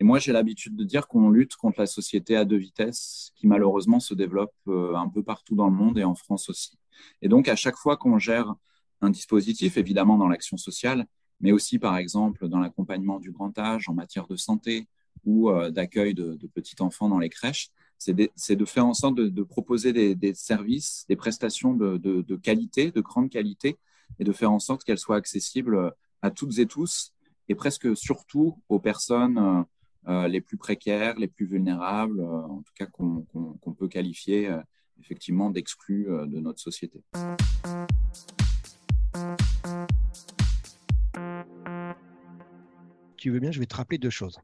[0.00, 3.46] Et moi, j'ai l'habitude de dire qu'on lutte contre la société à deux vitesses qui
[3.46, 6.78] malheureusement se développe un peu partout dans le monde et en France aussi.
[7.20, 8.54] Et donc, à chaque fois qu'on gère
[9.00, 11.06] un dispositif, évidemment dans l'action sociale,
[11.40, 14.88] mais aussi par exemple dans l'accompagnement du grand âge en matière de santé
[15.24, 19.42] ou euh, d'accueil de, petits enfants dans les crèches, c'est de, faire en sorte de,
[19.42, 23.76] proposer des, services, des prestations de, qualité, de grande qualité,
[24.20, 27.12] et de faire en sorte qu'elles soient accessibles à toutes et tous,
[27.48, 29.64] et presque surtout aux personnes euh, euh,
[30.08, 34.50] les plus précaires, les plus vulnérables, en tout cas qu'on peut qualifier
[35.00, 37.02] effectivement d'exclus de notre société.
[43.18, 44.38] tu veux bien, je vais te rappeler deux choses.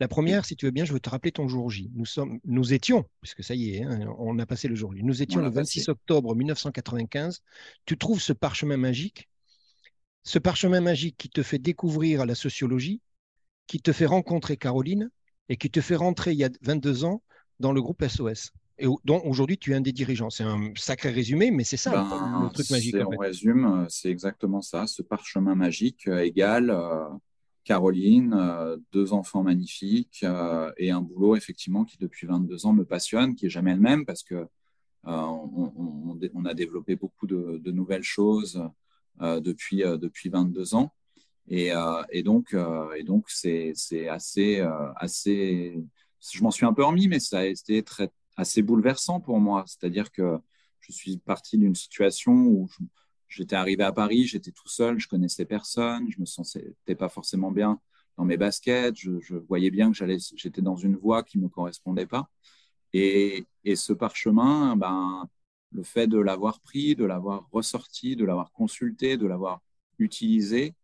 [0.00, 1.90] La première, si tu veux bien, je veux te rappeler ton jour J.
[1.94, 5.02] Nous, sommes, nous étions, puisque ça y est, hein, on a passé le jour J,
[5.02, 7.42] nous étions le 26 octobre 1995.
[7.86, 9.28] Tu trouves ce parchemin magique,
[10.24, 13.00] ce parchemin magique qui te fait découvrir la sociologie,
[13.66, 15.10] qui te fait rencontrer Caroline
[15.48, 17.22] et qui te fait rentrer il y a 22 ans
[17.60, 18.52] dans le groupe SOS.
[18.78, 20.28] Et dont aujourd'hui tu es un des dirigeants.
[20.28, 22.96] C'est un sacré résumé, mais c'est ça ben, le truc magique.
[22.96, 24.86] En, résume, c'est exactement ça.
[24.86, 27.08] Ce parchemin magique euh, égale euh,
[27.64, 32.84] Caroline, euh, deux enfants magnifiques euh, et un boulot effectivement qui depuis 22 ans me
[32.84, 34.46] passionne, qui est jamais le même parce que
[35.04, 38.60] on, a développé beaucoup de, nouvelles choses
[39.20, 40.92] depuis depuis 22 ans
[41.48, 41.72] et,
[42.22, 42.54] donc
[42.96, 43.74] et donc c'est
[44.08, 44.60] assez
[44.96, 45.74] assez
[46.32, 49.64] je m'en suis un peu remis mais ça a été très assez bouleversant pour moi
[49.66, 50.38] c'est-à-dire que
[50.80, 52.68] je suis parti d'une situation où
[53.28, 57.50] J'étais arrivé à Paris, j'étais tout seul, je connaissais personne, je me sentais pas forcément
[57.50, 57.80] bien
[58.16, 62.06] dans mes baskets, je, voyais bien que j'allais, j'étais dans une voie qui me correspondait
[62.06, 62.30] pas.
[62.92, 65.28] Et, et, ce parchemin, ben,
[65.72, 69.60] le fait de l'avoir pris, de l'avoir ressorti, de l'avoir consulté, de l'avoir
[69.98, 70.74] utilisé,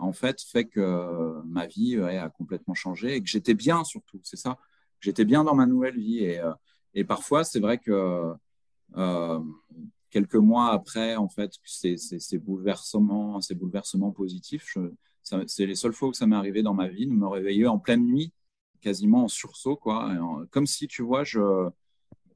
[0.00, 4.36] en fait, fait que ma vie a complètement changé et que j'étais bien surtout, c'est
[4.36, 4.58] ça.
[5.00, 6.52] J'étais bien dans ma nouvelle vie et, euh,
[6.94, 8.34] et parfois, c'est vrai que
[10.10, 14.76] quelques mois après, en fait, ces, ces, bouleversements, ces bouleversements positifs,
[15.22, 17.78] c'est les seules fois où ça m'est arrivé dans ma vie de me réveiller en
[17.78, 18.32] pleine nuit,
[18.80, 20.12] quasiment en sursaut, quoi,
[20.50, 21.70] comme si, tu vois, je,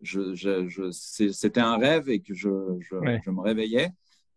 [0.02, 3.90] je, je, c'était un rêve et que je, je, me réveillais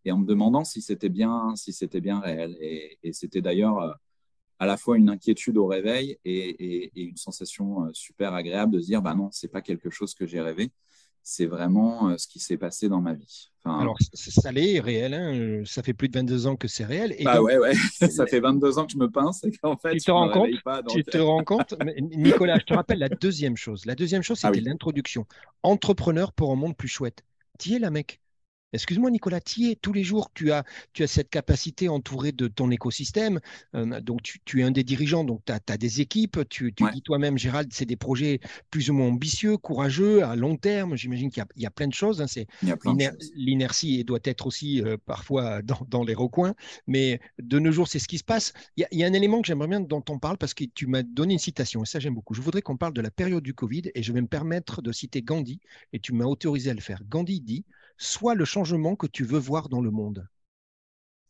[0.07, 2.55] et en me demandant si c'était bien, si c'était bien réel.
[2.61, 3.91] Et, et c'était d'ailleurs euh,
[4.59, 8.73] à la fois une inquiétude au réveil et, et, et, une sensation euh, super agréable
[8.73, 10.71] de se dire, bah non, c'est pas quelque chose que j'ai rêvé
[11.29, 13.51] c'est vraiment euh, ce qui s'est passé dans ma vie.
[13.65, 15.13] Alors, ça l'est réel.
[15.13, 15.63] Hein.
[15.65, 17.13] Ça fait plus de 22 ans que c'est réel.
[17.17, 17.73] Et bah ouais, ouais.
[18.09, 20.49] ça fait 22 ans que je me pince et qu'en fait, tu te rends compte.
[20.87, 21.75] Tu te rends compte?
[21.99, 23.85] Nicolas, je te rappelle la deuxième chose.
[23.85, 25.25] La deuxième chose, ah c'était l'introduction.
[25.63, 27.25] Entrepreneur pour un monde plus chouette.
[27.59, 28.21] Tu es là, mec?
[28.73, 32.69] Excuse-moi, Nicolas Thier, tous les jours, tu as, tu as cette capacité entourée de ton
[32.69, 33.39] écosystème.
[33.75, 36.39] Euh, donc, tu, es un des dirigeants, donc tu as, des équipes.
[36.49, 40.97] Tu, dis toi-même, Gérald, c'est des projets plus ou moins ambitieux, courageux, à long terme.
[40.97, 42.21] J'imagine qu'il y, a plein de choses.
[42.21, 42.25] Hein.
[43.35, 46.53] L'inertie doit être aussi euh, parfois dans, les recoins.
[46.87, 48.51] Mais de nos jours, c'est ce qui se passe.
[48.75, 51.03] Il y, a, un élément que j'aimerais bien dont on parle parce que tu m'as
[51.03, 52.33] donné une citation, et ça, j'aime beaucoup.
[52.33, 54.91] Je voudrais qu'on parle de la période du Covid et je vais me permettre de
[54.91, 55.61] citer Gandhi,
[55.93, 57.01] et tu m'as autorisé à le faire.
[57.07, 57.63] Gandhi dit
[57.97, 60.27] Sois le changement que tu veux voir dans le monde.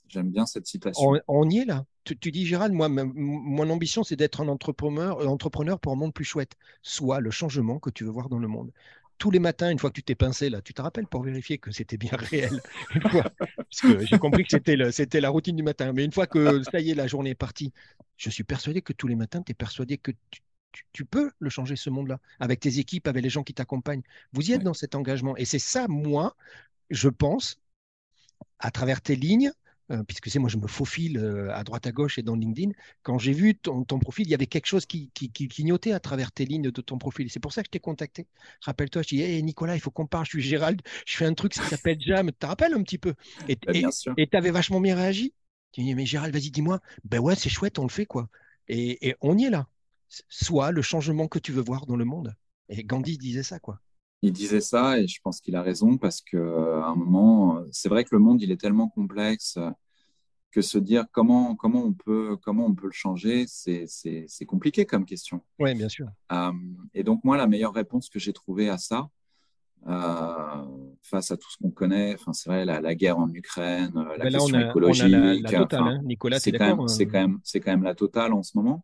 [0.08, 1.20] J'aime bien cette citation.
[1.28, 1.86] On, y est là.
[2.04, 6.14] Tu, dis, Gérald, moi, mon ambition, c'est d'être un entrepreneur, euh, entrepreneur pour un monde
[6.14, 6.54] plus chouette.
[6.82, 8.72] Sois le changement que tu veux voir dans le monde.
[9.18, 11.58] Tous les matins, une fois que tu t'es pincé, là, tu te rappelles pour vérifier
[11.58, 12.62] que c'était bien réel.
[13.02, 15.92] parce que j'ai compris que c'était, c'était la routine du matin.
[15.92, 17.74] Mais une fois que ça y est, la journée est partie,
[18.16, 20.42] je suis persuadé que tous les matins, tu es persuadé que tu,
[20.94, 24.04] tu, peux le changer, ce monde-là, avec tes équipes, avec les gens qui t'accompagnent.
[24.34, 25.36] Vous y êtes dans cet engagement.
[25.38, 26.36] Et c'est ça, moi,
[26.90, 27.60] je pense,
[28.60, 29.52] à travers tes lignes,
[29.90, 32.72] euh, puisque c'est moi, je me faufile euh, à droite à gauche et dans LinkedIn.
[33.04, 36.46] Quand j'ai vu ton, profil, il y avait quelque chose qui, clignotait à travers tes
[36.46, 37.30] lignes de ton profil.
[37.30, 38.28] C'est pour ça que je t'ai contacté.
[38.62, 40.26] Rappelle-toi, je dis, hey, Nicolas, il faut qu'on parle.
[40.26, 42.28] Je suis Gérald, je fais un truc qui s'appelle Jam.
[42.28, 43.14] Tu te rappelles un petit peu?
[43.48, 45.34] Et bah, tu avais vachement bien réagi.
[45.72, 46.80] Tu dis, mais Gérald, vas-y, dis-moi.
[47.06, 48.30] Ben ouais, c'est chouette, on le fait, quoi.
[48.68, 49.68] et on y est là
[50.30, 52.36] soit le changement que tu veux voir dans le monde.
[52.70, 53.80] Et Gandhi disait ça, quoi.
[54.24, 58.04] Il disait ça et je pense qu'il a raison parce qu'à un moment, c'est vrai
[58.04, 59.60] que le monde, il est tellement complexe
[60.52, 65.06] que se dire comment, comment, on, peut, comment on peut le changer, c'est compliqué comme
[65.06, 65.44] question.
[65.60, 66.08] Oui, bien sûr.
[66.32, 66.52] Euh,
[66.96, 69.10] et donc, moi, la meilleure réponse que j'ai trouvée à ça,
[69.88, 72.16] euh, face à tout ce qu'on connaît.
[72.16, 75.16] Enfin, c'est vrai, la, guerre en Ukraine, euh, la question écologique.
[76.04, 78.84] Nicolas, c'est quand, même, c'est quand même, c'est quand même la totale en ce moment.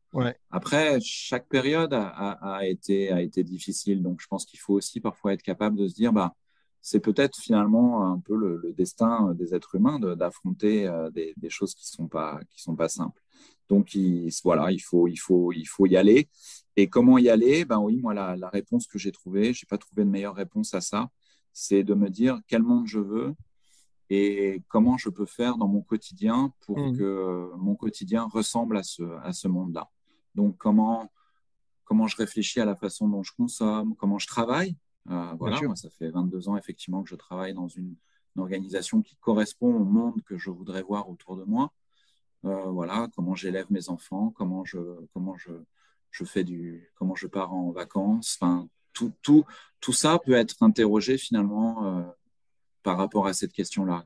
[0.52, 5.34] Après, chaque période a, été, a été difficile, donc je pense qu'il faut aussi parfois
[5.34, 6.34] être capable de se dire, bah,
[6.82, 11.74] c'est peut-être finalement un peu le, destin des êtres humains d'affronter euh, des, des, choses
[11.74, 13.22] qui sont pas qui sont pas simples.
[13.70, 16.28] Donc il, voilà, il faut il faut il faut y aller.
[16.76, 17.66] Et comment y aller?
[17.66, 20.74] Ben oui, moi, la, réponse que j'ai trouvée, je n'ai pas trouvé de meilleure réponse
[20.74, 21.10] à ça,
[21.54, 23.36] c'est de me dire quel monde je veux
[24.10, 26.98] et comment je peux faire dans mon quotidien pour mmh.
[26.98, 29.90] que mon quotidien ressemble à ce, à ce monde-là.
[30.36, 31.12] Donc, comment,
[31.86, 34.76] comment je réfléchis à la façon dont je consomme, comment je travaille.
[35.10, 37.96] Euh, voilà, moi, ça fait 22 ans effectivement que je travaille dans une,
[38.36, 41.72] organisation qui correspond au monde que je voudrais voir autour de moi.
[42.46, 44.80] Euh, voilà, comment j'élève mes enfants, comment je,
[45.14, 45.52] comment je,
[46.10, 48.40] je fais du, comment je pars en vacances.
[48.42, 49.46] Enfin, tout, tout,
[49.80, 52.04] tout ça peut être interrogé finalement euh,
[52.84, 54.06] par rapport à cette question-là.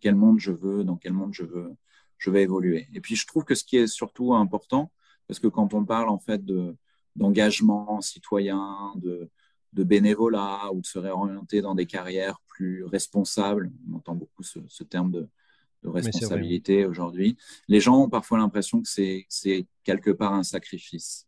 [0.00, 1.74] Quel monde je veux, dans quel monde je veux,
[2.18, 2.88] je vais évoluer.
[2.94, 4.90] Et puis, je trouve que ce qui est surtout important,
[5.26, 6.76] parce que quand on parle en fait de,
[7.14, 9.28] d'engagement citoyen, de,
[9.72, 14.60] de bénévolat ou de se réorienter dans des carrières plus responsables, on entend beaucoup ce,
[14.68, 15.28] ce terme de,
[15.82, 17.36] de responsabilité aujourd'hui.
[17.68, 21.26] Les gens ont parfois l'impression que c'est quelque part un sacrifice.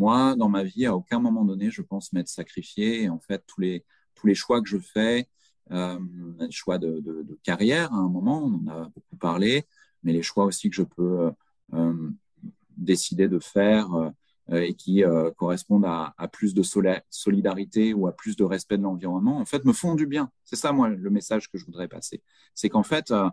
[0.00, 3.10] Moi, dans ma vie, à aucun moment donné, je pense m'être sacrifié.
[3.10, 3.84] en fait, tous les,
[4.14, 5.28] tous les choix que je fais,
[5.72, 5.98] euh,
[6.38, 9.66] les choix de, carrière, à un moment, on en a beaucoup parlé,
[10.02, 11.30] mais les choix aussi que je peux euh,
[11.74, 12.10] euh,
[12.78, 13.88] décider de faire
[14.52, 15.04] et qui
[15.36, 16.62] correspondent à, plus de
[17.10, 20.32] solidarité ou à plus de respect de l'environnement, en fait, me font du bien.
[20.44, 22.22] C'est ça, moi, le message que je voudrais passer.
[22.54, 23.28] C'est qu'en fait, euh,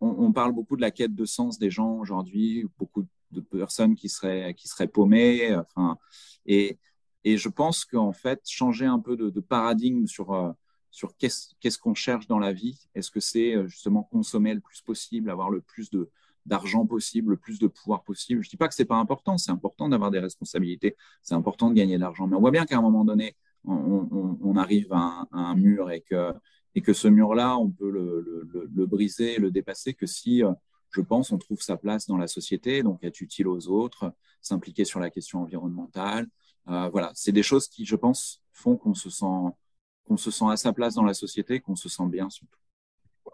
[0.00, 3.04] on, parle beaucoup de la quête de sens des gens aujourd'hui, beaucoup
[3.36, 5.54] de personnes qui seraient, qui seraient paumées.
[5.54, 5.98] Enfin,
[6.46, 6.78] et,
[7.24, 10.54] et je pense qu'en fait, changer un peu de, paradigme sur,
[10.90, 15.30] sur qu'est-ce qu'on cherche dans la vie, est-ce que c'est justement consommer le plus possible,
[15.30, 16.10] avoir le plus de,
[16.46, 18.42] d'argent possible, le plus de pouvoir possible?
[18.42, 21.34] Je ne dis pas que ce n'est pas important, c'est important d'avoir des responsabilités, c'est
[21.34, 24.92] important de gagner de l'argent, mais on voit bien qu'à un moment donné, on, arrive
[24.92, 26.32] à un, mur et que,
[26.74, 30.52] et que ce mur-là, on peut le, le, le, briser, le dépasser que si euh,
[30.96, 34.84] je pense, on trouve sa place dans la société, donc être utile aux autres, s'impliquer
[34.84, 36.26] sur la question environnementale.
[36.66, 39.26] voilà, c'est des choses qui, je pense, font qu'on se sent
[40.04, 42.60] qu'on se sent à sa place dans la société, qu'on se sent bien surtout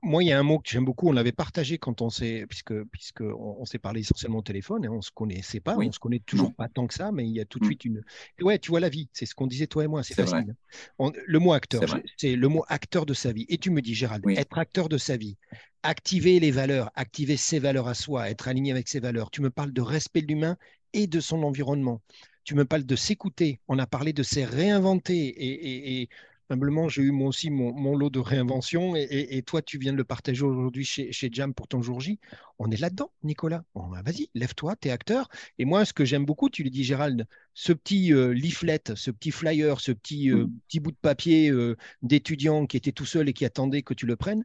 [0.03, 1.09] moi, il y a un mot que j'aime beaucoup.
[1.09, 4.89] On l'avait partagé quand on s'est, puisque, puisque on, s'est parlé essentiellement au téléphone, et
[4.89, 7.41] on se connaissait pas, on se connaît toujours pas tant que ça, mais il y
[7.41, 7.69] a tout de mm.
[7.69, 8.03] suite une.
[8.41, 10.57] ouais, tu vois la vie, c'est ce qu'on disait toi et moi, c'est facile.
[10.99, 11.83] le mot acteur,
[12.17, 13.47] c'est le mot acteur de sa vie.
[13.49, 15.37] Et tu me dis, Gérald, être acteur de sa vie,
[15.83, 19.31] activer les valeurs, activer ses valeurs à soi, être aligné avec ses valeurs.
[19.31, 20.57] Tu me parles de respect de l'humain
[20.93, 22.01] et de son environnement.
[22.45, 23.61] Tu me parles de s'écouter.
[23.69, 26.09] On a parlé de se réinventer et, et
[26.53, 30.05] Simplement, j'ai eu moi aussi mon, lot de réinvention et, toi, tu viens de le
[30.05, 32.19] partager aujourd'hui chez, Jam pour ton jour J.
[32.59, 33.65] On est là-dedans, Nicolas.
[33.75, 35.31] Bah, vas-y, lève-toi, tu es acteur.
[35.59, 39.11] Et moi, ce que j'aime beaucoup, tu le dis, Gérald, ce petit euh, leaflet, ce
[39.11, 40.53] petit flyer, ce petit, euh, mm.
[40.69, 44.05] petit bout de papier euh, d'étudiant qui était tout seul et qui attendait que tu
[44.05, 44.45] le prennes,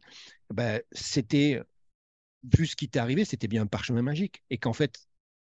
[0.53, 1.61] bah, c'était,
[2.43, 4.43] vu ce qui t'est arrivé, c'était bien un parchemin magique.
[4.49, 5.07] Et qu'en fait,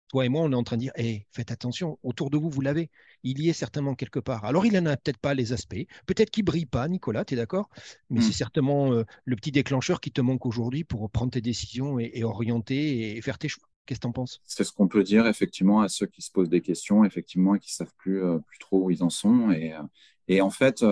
[0.08, 0.94] toi et moi, on est en train de dire
[1.32, 2.90] faites attention, autour de vous, vous l'avez.
[3.24, 4.46] Il y est certainement quelque part.
[4.46, 5.86] Alors, il n'en a peut-être pas les aspects.
[6.06, 7.70] Peut-être qu'il ne brille pas, Nicolas, tu es d'accord?
[8.10, 8.34] Mais c'est hmm.
[8.34, 13.18] certainement euh, le petit déclencheur qui te manque aujourd'hui pour prendre tes décisions et, orienter
[13.18, 13.68] et faire tes choix.
[13.86, 14.42] Qu'est-ce que tu en penses?
[14.44, 17.60] C'est ce qu'on peut dire effectivement à ceux qui se posent des questions, effectivement, et
[17.60, 19.52] qui ne savent plus, euh, plus trop où ils en sont.
[19.52, 19.82] Et, euh,
[20.28, 20.84] et en fait,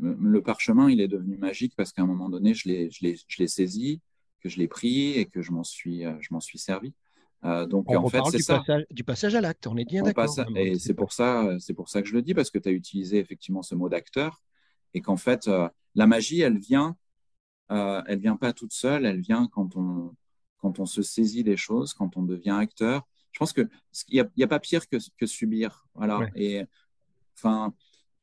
[0.00, 4.00] le parchemin, il est devenu magique parce qu'à un moment donné, je l'ai saisi,
[4.40, 6.94] que je l'ai pris et que je m'en suis, je suis servi.
[7.44, 8.58] Euh, donc en fait, c'est ça.
[8.58, 10.32] Passage, du passage à l'acte, on est bien d'accord.
[10.54, 12.72] Et c'est pour ça, c'est pour ça que je le dis parce que tu as
[12.72, 14.42] utilisé effectivement ce mot d'acteur
[14.94, 16.96] et qu'en fait, euh, la magie, elle vient,
[17.70, 20.14] euh, elle vient pas toute seule, elle vient quand on
[20.58, 23.02] quand on se saisit des choses, quand on devient acteur.
[23.32, 23.68] Je pense que
[24.08, 25.88] il n'y a, pas pire que, que subir.
[25.94, 26.28] Voilà.
[26.36, 26.62] Et
[27.36, 27.74] enfin,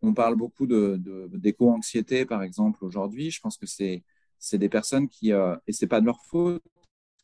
[0.02, 1.00] on parle beaucoup de,
[1.34, 3.32] d'éco-anxiété, par exemple, aujourd'hui.
[3.32, 6.64] Je pense que c'est des personnes qui, et c'est pas de leur faute,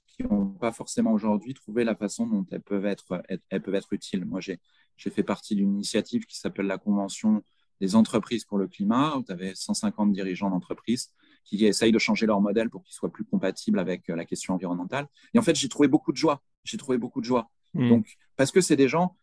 [0.08, 3.94] qui n'ont pas forcément aujourd'hui trouvé la façon dont elles peuvent être, elles peuvent être
[3.94, 4.26] utiles.
[4.26, 4.60] Moi, j'ai
[4.98, 7.44] fait partie d'une initiative qui s'appelle la Convention
[7.82, 11.12] des entreprises pour le climat, où tu avais 150 dirigeants d'entreprises
[11.44, 14.54] qui essayent de changer leur modèle pour qu'il soit plus compatible avec euh, la question
[14.54, 15.08] environnementale.
[15.34, 16.42] Et en fait, j'ai trouvé beaucoup de joie.
[16.64, 17.50] J'ai trouvé beaucoup de joie.
[17.74, 17.90] Mmh.
[17.90, 19.16] Donc, parce que c'est des gens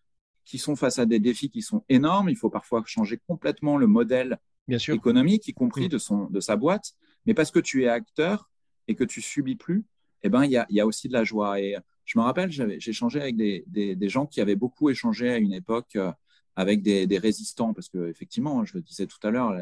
[0.45, 2.29] qui sont face à des défis qui sont énormes.
[2.29, 4.95] Il faut parfois changer complètement le modèle Bien sûr.
[4.95, 5.89] économique, y compris mmh.
[5.89, 6.93] de, son, de sa boîte.
[7.27, 8.51] Mais parce que tu es acteur
[8.89, 9.85] et que tu subis plus,
[10.23, 11.61] eh ben, il y a, y a, aussi de la joie.
[11.61, 15.31] Et je me rappelle, j'ai échangé avec des, des, des, gens qui avaient beaucoup échangé
[15.31, 16.13] à une époque euh,
[16.57, 19.53] avec des, des résistants, parce que effectivement, je le disais tout à l'heure,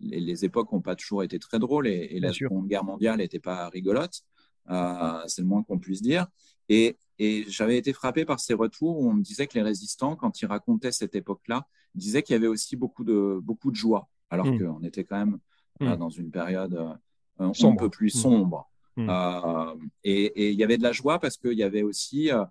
[0.00, 3.18] les, les, époques n'ont pas toujours été très drôles et, et la Seconde Guerre mondiale
[3.18, 4.22] n'était pas rigolote,
[4.70, 6.26] euh, c'est le moins qu'on puisse dire.
[6.68, 10.16] Et, et j'avais été frappé par ces retours où on me disait que les résistants,
[10.16, 14.08] quand ils racontaient cette époque-là, disaient qu'il y avait aussi beaucoup de, beaucoup de joie,
[14.30, 14.58] alors mmh.
[14.58, 15.38] qu'on était quand même
[15.80, 15.96] mmh.
[15.96, 16.94] dans une période euh,
[17.38, 18.68] un peu plus sombre.
[18.96, 19.10] Hmm.
[19.10, 19.74] Euh,
[20.04, 22.44] et il y avait de la joie parce qu'il y avait aussi euh,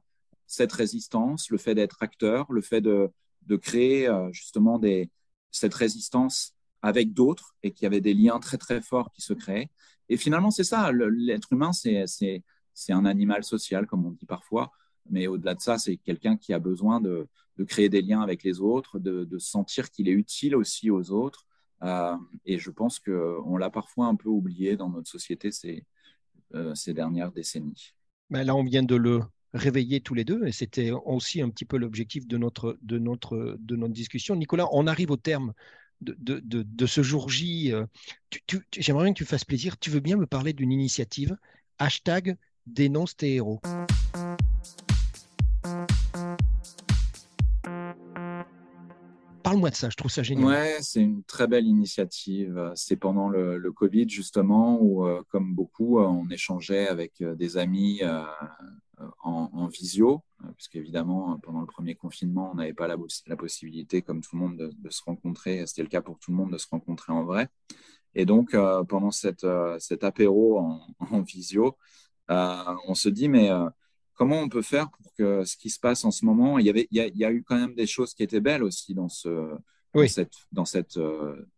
[0.46, 3.10] cette résistance, le fait d'être acteur, le fait de,
[3.48, 5.10] de créer euh, justement des,
[5.52, 9.34] cette résistance avec d'autres et qu'il y avait des liens très très forts qui se
[9.34, 9.70] créaient.
[10.10, 12.06] Et finalement, c'est ça, l'être humain, c'est
[12.90, 14.72] un animal social, comme on dit parfois,
[15.10, 17.28] mais au-delà de ça, c'est quelqu'un qui a besoin de,
[17.68, 21.46] créer des liens avec les autres, de, sentir qu'il est utile aussi aux autres.
[22.46, 25.86] et je pense qu'on l'a parfois un peu oublié dans notre société, c'est
[26.54, 27.94] euh, ces dernières décennies.
[28.30, 29.22] Ben là, on vient de le
[29.54, 32.78] réveiller tous les deux, et c'était aussi un petit peu l'objectif de notre
[33.88, 34.36] discussion.
[34.36, 35.54] Nicolas, on arrive au terme
[36.06, 37.74] de, de, de, ce jour J.
[37.74, 37.86] Euh,
[38.72, 39.78] j'aimerais bien que tu fasses plaisir.
[39.80, 41.36] Tu veux bien me parler d'une initiative?
[41.80, 42.38] Hashtag
[42.68, 43.62] dénonce tes héros.
[49.44, 50.46] Parle-moi de ça, je trouve ça génial.
[50.46, 52.72] Ouais, c'est une très belle initiative.
[52.74, 58.02] C'est pendant le, Covid, justement, où, euh, comme beaucoup, on échangeait avec euh, des amis
[59.24, 60.24] en, visio,
[60.56, 62.98] puisqu'évidemment, pendant le premier confinement, on n'avait pas la,
[63.36, 65.66] possibilité, comme tout le monde, de, se rencontrer.
[65.68, 67.50] C'était le cas pour tout le monde de se rencontrer en vrai.
[68.14, 68.56] Et donc,
[68.88, 69.46] pendant cette,
[69.80, 70.82] cet apéro en,
[71.12, 71.78] en visio,
[72.30, 73.50] on se dit, mais
[74.16, 76.70] comment on peut faire pour que ce qui se passe en ce moment, il y,
[76.70, 79.56] avait, il y, a, eu quand même des choses qui étaient belles aussi dans, ce,
[80.08, 81.55] cette, dans cette, euh, cette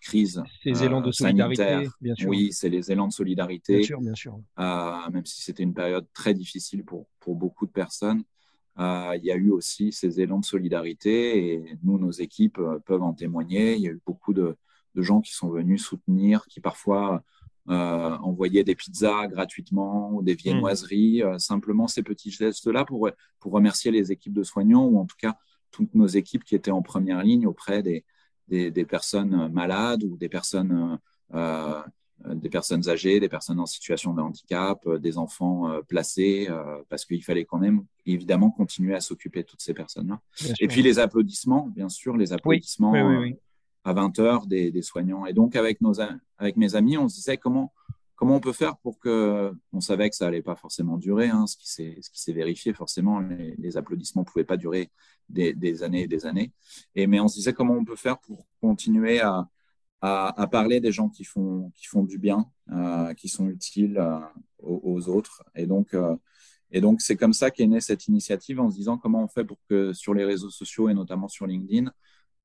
[0.00, 0.42] crise.
[0.62, 2.28] Ces élans de euh, solidarité, bien sûr.
[2.28, 3.78] Oui, c'est les élans de solidarité.
[3.78, 4.40] Bien sûr, bien sûr.
[4.58, 8.22] Euh, même si c'était une période très difficile pour, pour beaucoup de personnes,
[8.78, 13.12] il y a eu aussi ces élans de solidarité et nous, nos équipes peuvent en
[13.12, 13.74] témoigner.
[13.74, 14.56] Il y a eu beaucoup de,
[14.94, 17.24] de gens qui sont venus soutenir, qui parfois
[17.70, 23.10] euh, envoyer des pizzas gratuitement ou des viennoiseries, euh, simplement ces petits gestes-là pour,
[23.40, 25.36] pour remercier les équipes de soignants ou en tout cas
[25.70, 28.06] toutes nos équipes qui étaient en première ligne auprès des,
[28.48, 30.98] des, personnes malades ou des personnes
[31.34, 31.82] euh,
[32.34, 36.48] des personnes âgées, des personnes en situation de handicap, des enfants placés,
[36.88, 40.20] parce qu'il fallait quand même évidemment continuer à s'occuper de toutes ces personnes-là.
[40.58, 42.92] Et puis les applaudissements, bien sûr, les applaudissements
[43.84, 45.26] à 20 heures des, des, soignants.
[45.26, 46.00] Et donc avec, nos,
[46.38, 47.72] avec mes amis, on se disait comment
[48.18, 51.46] Comment on peut faire pour que, on savait que ça allait pas forcément durer, hein,
[51.46, 51.68] ce qui
[52.20, 54.90] s'est vérifié forcément, les, applaudissements pouvaient pas durer
[55.28, 56.52] des, années et des années.
[56.96, 59.48] Et mais on se disait comment on peut faire pour continuer à,
[60.50, 64.18] parler des gens qui font qui font du bien, euh, qui sont utiles euh,
[64.58, 65.44] aux, autres.
[65.54, 66.16] Et donc euh,
[66.72, 69.44] et donc c'est comme ça qu'est née cette initiative en se disant comment on fait
[69.44, 71.92] pour que sur les réseaux sociaux et notamment sur LinkedIn,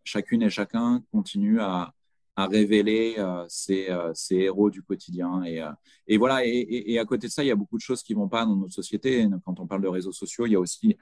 [0.03, 1.95] chacune et chacun continue à
[2.35, 5.43] à révéler euh, ces, euh, ces, héros du quotidien.
[5.43, 8.13] Et, euh, voilà, et, à côté de ça, il y a beaucoup de choses qui
[8.13, 9.27] vont pas dans notre société.
[9.45, 10.97] Quand on parle de réseaux sociaux, il y a aussi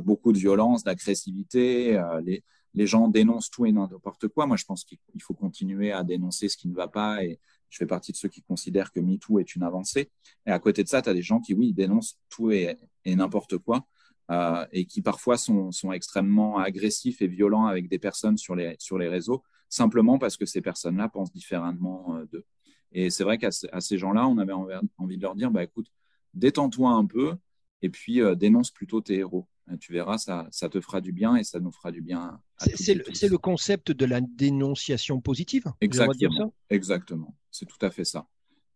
[0.00, 2.00] beaucoup de violence, d'agressivité.
[2.22, 4.46] les, gens dénoncent tout et n'importe quoi.
[4.46, 7.24] Moi, je pense qu'il faut continuer à dénoncer ce qui ne va pas.
[7.24, 7.40] Et
[7.70, 10.10] je fais partie de ceux qui considèrent que MeToo est une avancée.
[10.46, 13.58] Et à côté de ça, tu as des gens qui, oui, dénoncent tout et n'importe
[13.58, 13.86] quoi.
[14.30, 18.76] Euh, et qui parfois sont, sont, extrêmement agressifs et violents avec des personnes sur les,
[18.78, 22.44] sur les réseaux simplement parce que ces personnes-là pensent différemment euh, d'eux.
[22.92, 24.52] Et c'est vrai qu'à ces gens-là, on avait
[24.98, 25.88] envie de leur dire, bah, écoute,
[26.34, 27.34] détends-toi un peu
[27.82, 29.48] et puis euh, dénonce plutôt tes héros.
[29.80, 32.40] Tu verras, ça, ça, te fera du bien et ça nous fera du bien.
[32.58, 36.52] C'est le, le, concept de la dénonciation positive Exactement.
[36.68, 37.36] Exactement.
[37.52, 38.26] C'est tout à fait ça.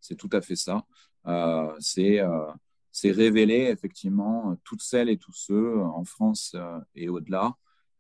[0.01, 0.87] C'est tout à fait ça.
[1.27, 1.73] Euh,
[2.95, 6.57] c'est euh, révéler effectivement toutes celles et tous ceux en France
[6.95, 7.57] et au-delà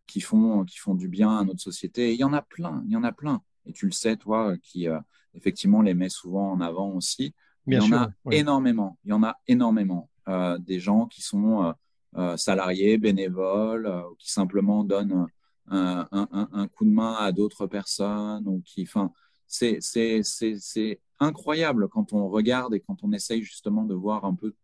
[0.07, 2.12] qui font, qui font du bien à notre société.
[2.12, 3.42] il y en a plein, il y en a plein.
[3.66, 4.99] Et tu le sais, toi, qui euh,
[5.34, 7.34] effectivement les met souvent en avant aussi.
[7.66, 8.99] il y en a énormément.
[9.05, 10.11] Il y en a énormément.
[10.28, 11.74] Euh, des gens qui sont
[12.16, 15.26] euh, salariés, bénévoles, ou qui simplement donnent
[15.68, 19.11] un, un, un, coup de main à d'autres personnes, ou qui, enfin,
[19.47, 24.34] c'est, c'est, c'est, incroyable quand on regarde et quand on essaye justement de voir un
[24.34, 24.55] peu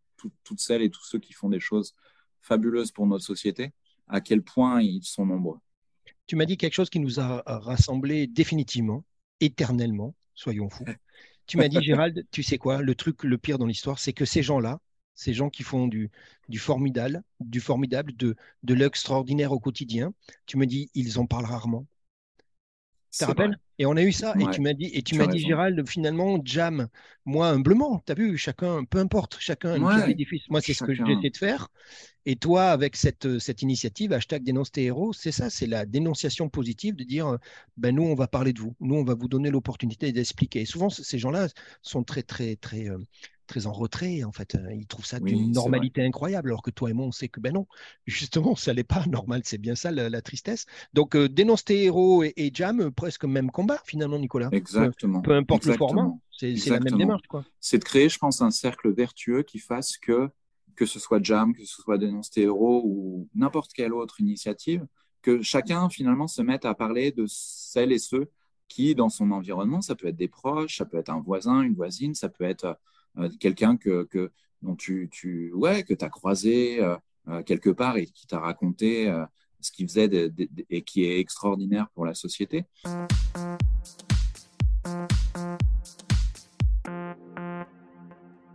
[0.45, 1.95] toutes celles et tous ceux qui font des choses
[2.41, 3.73] fabuleuses pour notre société
[4.09, 5.59] à quel point ils sont nombreux.
[6.27, 9.05] Tu m'as dit quelque chose qui nous a rassemblés définitivement,
[9.41, 10.85] éternellement, soyons fous.
[11.47, 14.25] tu m'as dit, Gérald, tu sais quoi, le truc le pire dans l'histoire, c'est que
[14.25, 14.81] ces gens-là,
[15.15, 16.11] ces gens qui font du,
[16.49, 20.15] du formidable, du formidable, de, de l'extraordinaire au quotidien,
[20.47, 21.87] tu me dis, ils en parlent rarement.
[23.13, 23.59] Tu te rappelles?
[23.79, 24.35] Et on a eu ça.
[24.39, 26.89] Et tu m'as dit, et tu, m'as dit, Gérald, finalement, jam,
[27.25, 30.17] moi humblement, tu as vu, chacun, peu importe, chacun ouais,
[30.51, 31.69] Moi, c'est ce que j'essaie de faire.
[32.27, 36.51] Et toi, avec cette, cette initiative, hashtag dénonce tes héros, c'est ça, c'est la dénonciation
[36.51, 37.39] positive de dire,
[37.79, 38.77] ben nous, on va parler de vous.
[38.81, 40.61] Nous, on va vous donner l'opportunité d'expliquer.
[40.61, 41.49] Et souvent, ces gens-là
[41.81, 42.99] sont très, très, très, euh,
[43.51, 44.57] très en retrait, en fait.
[44.73, 47.53] Ils trouvent ça d'une normalité incroyable, alors que toi et moi, on sait que ben
[47.53, 47.67] non,
[48.07, 50.67] justement, ça n'est pas normal, c'est bien ça la, tristesse.
[50.95, 54.49] Donc, euh, dénonce tes héros et, Jam, euh, presque même combat, finalement, Nicolas.
[54.53, 55.21] Exactement.
[55.21, 57.23] Peu, importe le format, c'est la même démarche.
[57.59, 60.29] C'est de créer, je pense, un cercle vertueux qui fasse que,
[60.77, 64.87] que ce soit Jam, que ce soit Dénonce tes héros ou n'importe quelle autre initiative,
[65.23, 68.31] que chacun, finalement, se mette à parler de celles et ceux
[68.69, 71.75] qui, dans son environnement, ça peut être des proches, ça peut être un voisin, une
[71.75, 72.79] voisine, ça peut être
[73.39, 74.31] quelqu'un que, que,
[74.63, 76.97] dont tu, tu ouais, que as croisé euh,
[77.29, 79.13] euh, quelque part et qui t'a raconté
[79.61, 80.31] ce qu'il faisait
[80.71, 82.65] et qui est extraordinaire pour la société.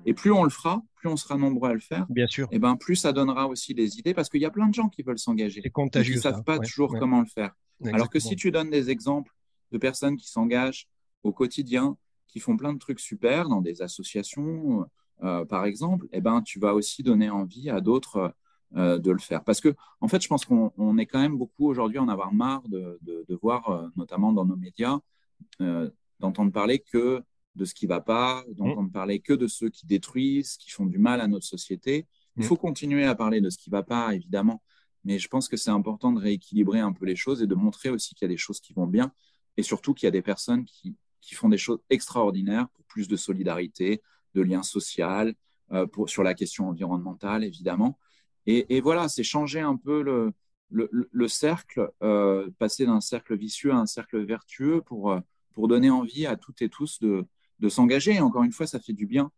[0.08, 2.06] Et plus on le fera, plus on sera nombreux à le faire.
[2.10, 2.48] Bien sûr.
[2.52, 4.88] Et ben plus ça donnera aussi des idées parce qu'il y a plein de gens
[4.88, 5.62] qui veulent s'engager.
[5.64, 6.14] C'est contagieux.
[6.14, 7.56] Ils ne savent pas toujours comment le faire.
[7.86, 9.32] Alors que si tu donnes des exemples
[9.72, 10.88] de personnes qui s'engagent
[11.24, 11.98] au quotidien,
[12.36, 14.86] qui font plein de trucs super dans des associations,
[15.24, 18.36] euh, par exemple, eh ben, tu vas aussi donner envie à d'autres
[18.76, 19.42] euh, de le faire.
[19.46, 22.68] Parce que, en fait, je pense qu'on est quand même beaucoup aujourd'hui en avoir marre
[22.68, 25.00] de, de, voir, euh, notamment dans nos médias,
[26.20, 27.24] d'entendre parler que
[27.56, 30.86] de ce qui ne va pas, d'entendre parler que de ceux qui détruisent, qui font
[30.86, 32.06] du mal à notre société.
[32.36, 34.62] Il faut continuer à parler de ce qui ne va pas, évidemment,
[35.06, 37.92] mais je pense que c'est important de rééquilibrer un peu les choses et de montrer
[37.92, 39.14] aussi qu'il y a des choses qui vont bien
[39.56, 43.08] et surtout qu'il y a des personnes qui, qui font des choses extraordinaires pour plus
[43.08, 44.02] de solidarité,
[44.36, 45.34] de lien social,
[45.72, 47.98] euh, sur la question environnementale, évidemment.
[48.48, 50.32] Et, voilà, c'est changer un peu le,
[50.70, 55.20] le, cercle, euh, passer d'un cercle vicieux à un cercle vertueux pour, euh,
[55.54, 57.26] pour donner envie à toutes et tous de,
[57.60, 58.20] de s'engager.
[58.22, 59.32] Encore une fois, ça fait du bien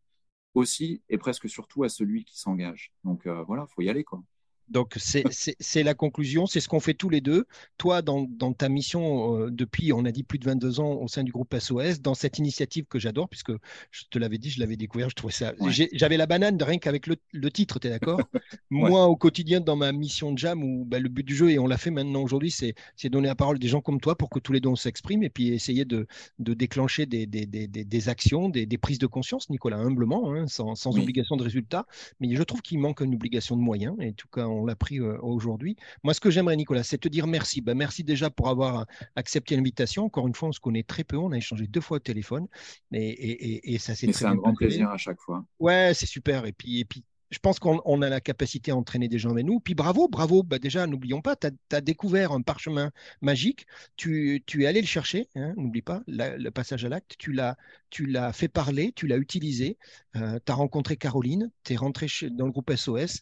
[0.56, 2.92] aussi et presque surtout à celui qui s'engage.
[3.06, 4.04] Donc voilà, il faut y aller.
[4.04, 4.22] quoi.
[4.70, 7.46] Donc, c'est la conclusion, c'est ce qu'on fait tous les deux.
[7.78, 11.24] Toi, dans, ta mission euh, depuis, on a dit, plus de 22 ans au sein
[11.24, 13.52] du groupe SOS, dans cette initiative que j'adore, puisque
[13.92, 15.54] je te l'avais dit, je l'avais découvert, je trouvais ça.
[15.94, 18.20] J'avais la banane de rien qu'avec le, titre, tu es d'accord
[18.70, 21.60] Moi, au quotidien, dans ma mission de Jam, où bah, le but du jeu, et
[21.60, 22.76] on l'a fait maintenant aujourd'hui, c'est
[23.10, 25.30] donner la parole à des gens comme toi pour que tous les deux s'expriment et
[25.30, 26.08] puis essayer de,
[26.40, 31.86] déclencher des, des, actions, des, prises de conscience, Nicolas, humblement, hein, sans, obligation de résultat.
[32.20, 34.76] Mais je trouve qu'il manque une obligation de moyens, et en tout cas, on l'a
[34.76, 35.76] pris euh, aujourd'hui.
[36.04, 37.62] Moi, ce que j'aimerais, Nicolas, c'est te dire merci.
[37.62, 38.86] Ben, merci déjà pour avoir
[39.16, 40.06] accepté l'invitation.
[40.06, 41.18] Encore une fois, on se connaît très peu.
[41.18, 42.48] On a échangé deux fois au téléphone.
[42.92, 45.46] Et, et, ça s'est C'est un grand plaisir à chaque fois.
[45.60, 46.46] Ouais, c'est super.
[46.46, 49.46] Et puis, et puis je pense qu'on a la capacité à entraîner des gens avec
[49.46, 49.60] nous.
[49.60, 50.44] Puis bravo, bravo.
[50.44, 52.92] Bah déjà, n'oublions pas, tu as, découvert un parchemin
[53.22, 53.68] magique.
[53.96, 57.16] Tu, es allé le chercher, hein, n'oublie pas, le passage à l'acte.
[57.18, 59.78] Tu l'as fait parler, tu l'as utilisé.
[60.16, 63.22] Euh, tu as rencontré Caroline, tu es rentré dans le groupe SOS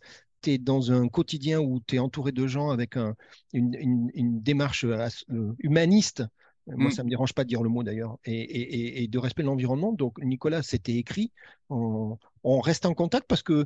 [0.60, 2.96] dans un quotidien où tu es entouré de gens avec
[3.54, 6.24] une, démarche euh, humaniste.
[6.68, 6.92] Moi, mm.
[6.92, 9.94] ça ne me dérange pas de dire le mot d'ailleurs, et, de respect de l'environnement.
[9.94, 11.32] Donc, Nicolas, c'était écrit.
[11.70, 13.66] On, reste en contact parce que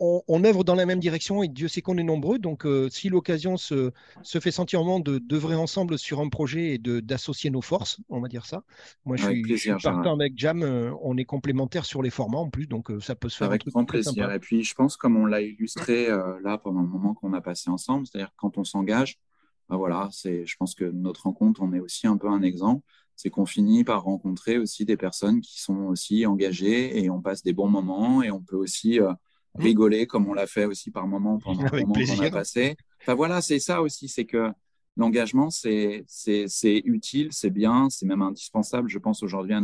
[0.00, 2.38] on, œuvre dans la même direction et Dieu sait qu'on est nombreux.
[2.38, 3.92] Donc, euh, si l'occasion se,
[4.24, 8.20] fait sentir au moment de d'œuvrer ensemble sur un projet et d'associer nos forces, on
[8.20, 8.64] va dire ça.
[9.04, 10.62] Moi, je suis, partant avec Jam.
[10.62, 13.48] Euh, on est complémentaires sur les formats en plus, donc euh, ça peut se faire.
[13.48, 14.32] Avec grand plaisir.
[14.32, 17.70] Et puis, je pense, comme on l'a illustré là pendant le moment qu'on a passé
[17.70, 19.18] ensemble, c'est-à-dire quand on s'engage,
[19.72, 22.84] ben voilà, c'est, je pense que notre rencontre, on est aussi un peu un exemple
[23.14, 27.42] c'est qu'on finit par rencontrer aussi des personnes qui sont aussi engagées et on passe
[27.42, 28.98] des bons moments et on peut aussi
[29.54, 29.62] Mmh.
[29.62, 32.76] rigoler comme on l'a fait aussi par moment pendant le moment qu'on a passé.
[33.02, 34.50] Enfin voilà, c'est ça aussi, c'est que
[34.96, 36.04] l'engagement, c'est
[36.84, 39.54] utile, c'est bien, c'est même indispensable, je pense, aujourd'hui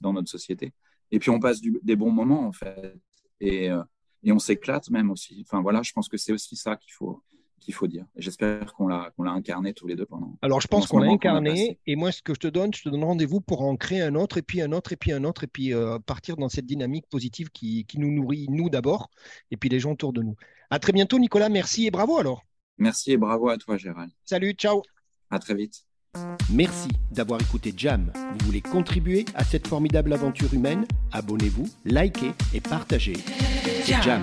[0.00, 0.72] dans notre société.
[1.10, 2.94] Et puis on passe des bons moments, en fait.
[3.40, 3.82] Et, euh,
[4.22, 5.44] et on s'éclate même aussi.
[5.46, 7.22] Enfin voilà, je pense que c'est aussi ça qu'il faut,
[7.60, 8.04] qu'il faut dire.
[8.16, 10.36] J'espère qu'on l'a qu'on l'a incarné tous les deux pendant.
[10.42, 12.88] Alors je pense qu'on l'a incarné et moi ce que je te donne, je te
[12.88, 15.44] donne rendez-vous pour en créer un autre et puis un autre et puis un autre
[15.44, 19.10] et puis euh, partir dans cette dynamique positive qui, qui nous nourrit nous d'abord
[19.50, 20.36] et puis les gens autour de nous.
[20.70, 22.42] À très bientôt Nicolas, merci et bravo alors.
[22.78, 24.10] Merci et bravo à toi Gérald.
[24.24, 24.82] Salut, ciao.
[25.30, 25.86] À très vite.
[26.50, 28.10] Merci d'avoir écouté Jam.
[28.14, 30.86] Vous voulez contribuer à cette formidable aventure humaine?
[31.12, 33.16] Abonnez-vous, likez et partagez.
[33.84, 34.22] Jam.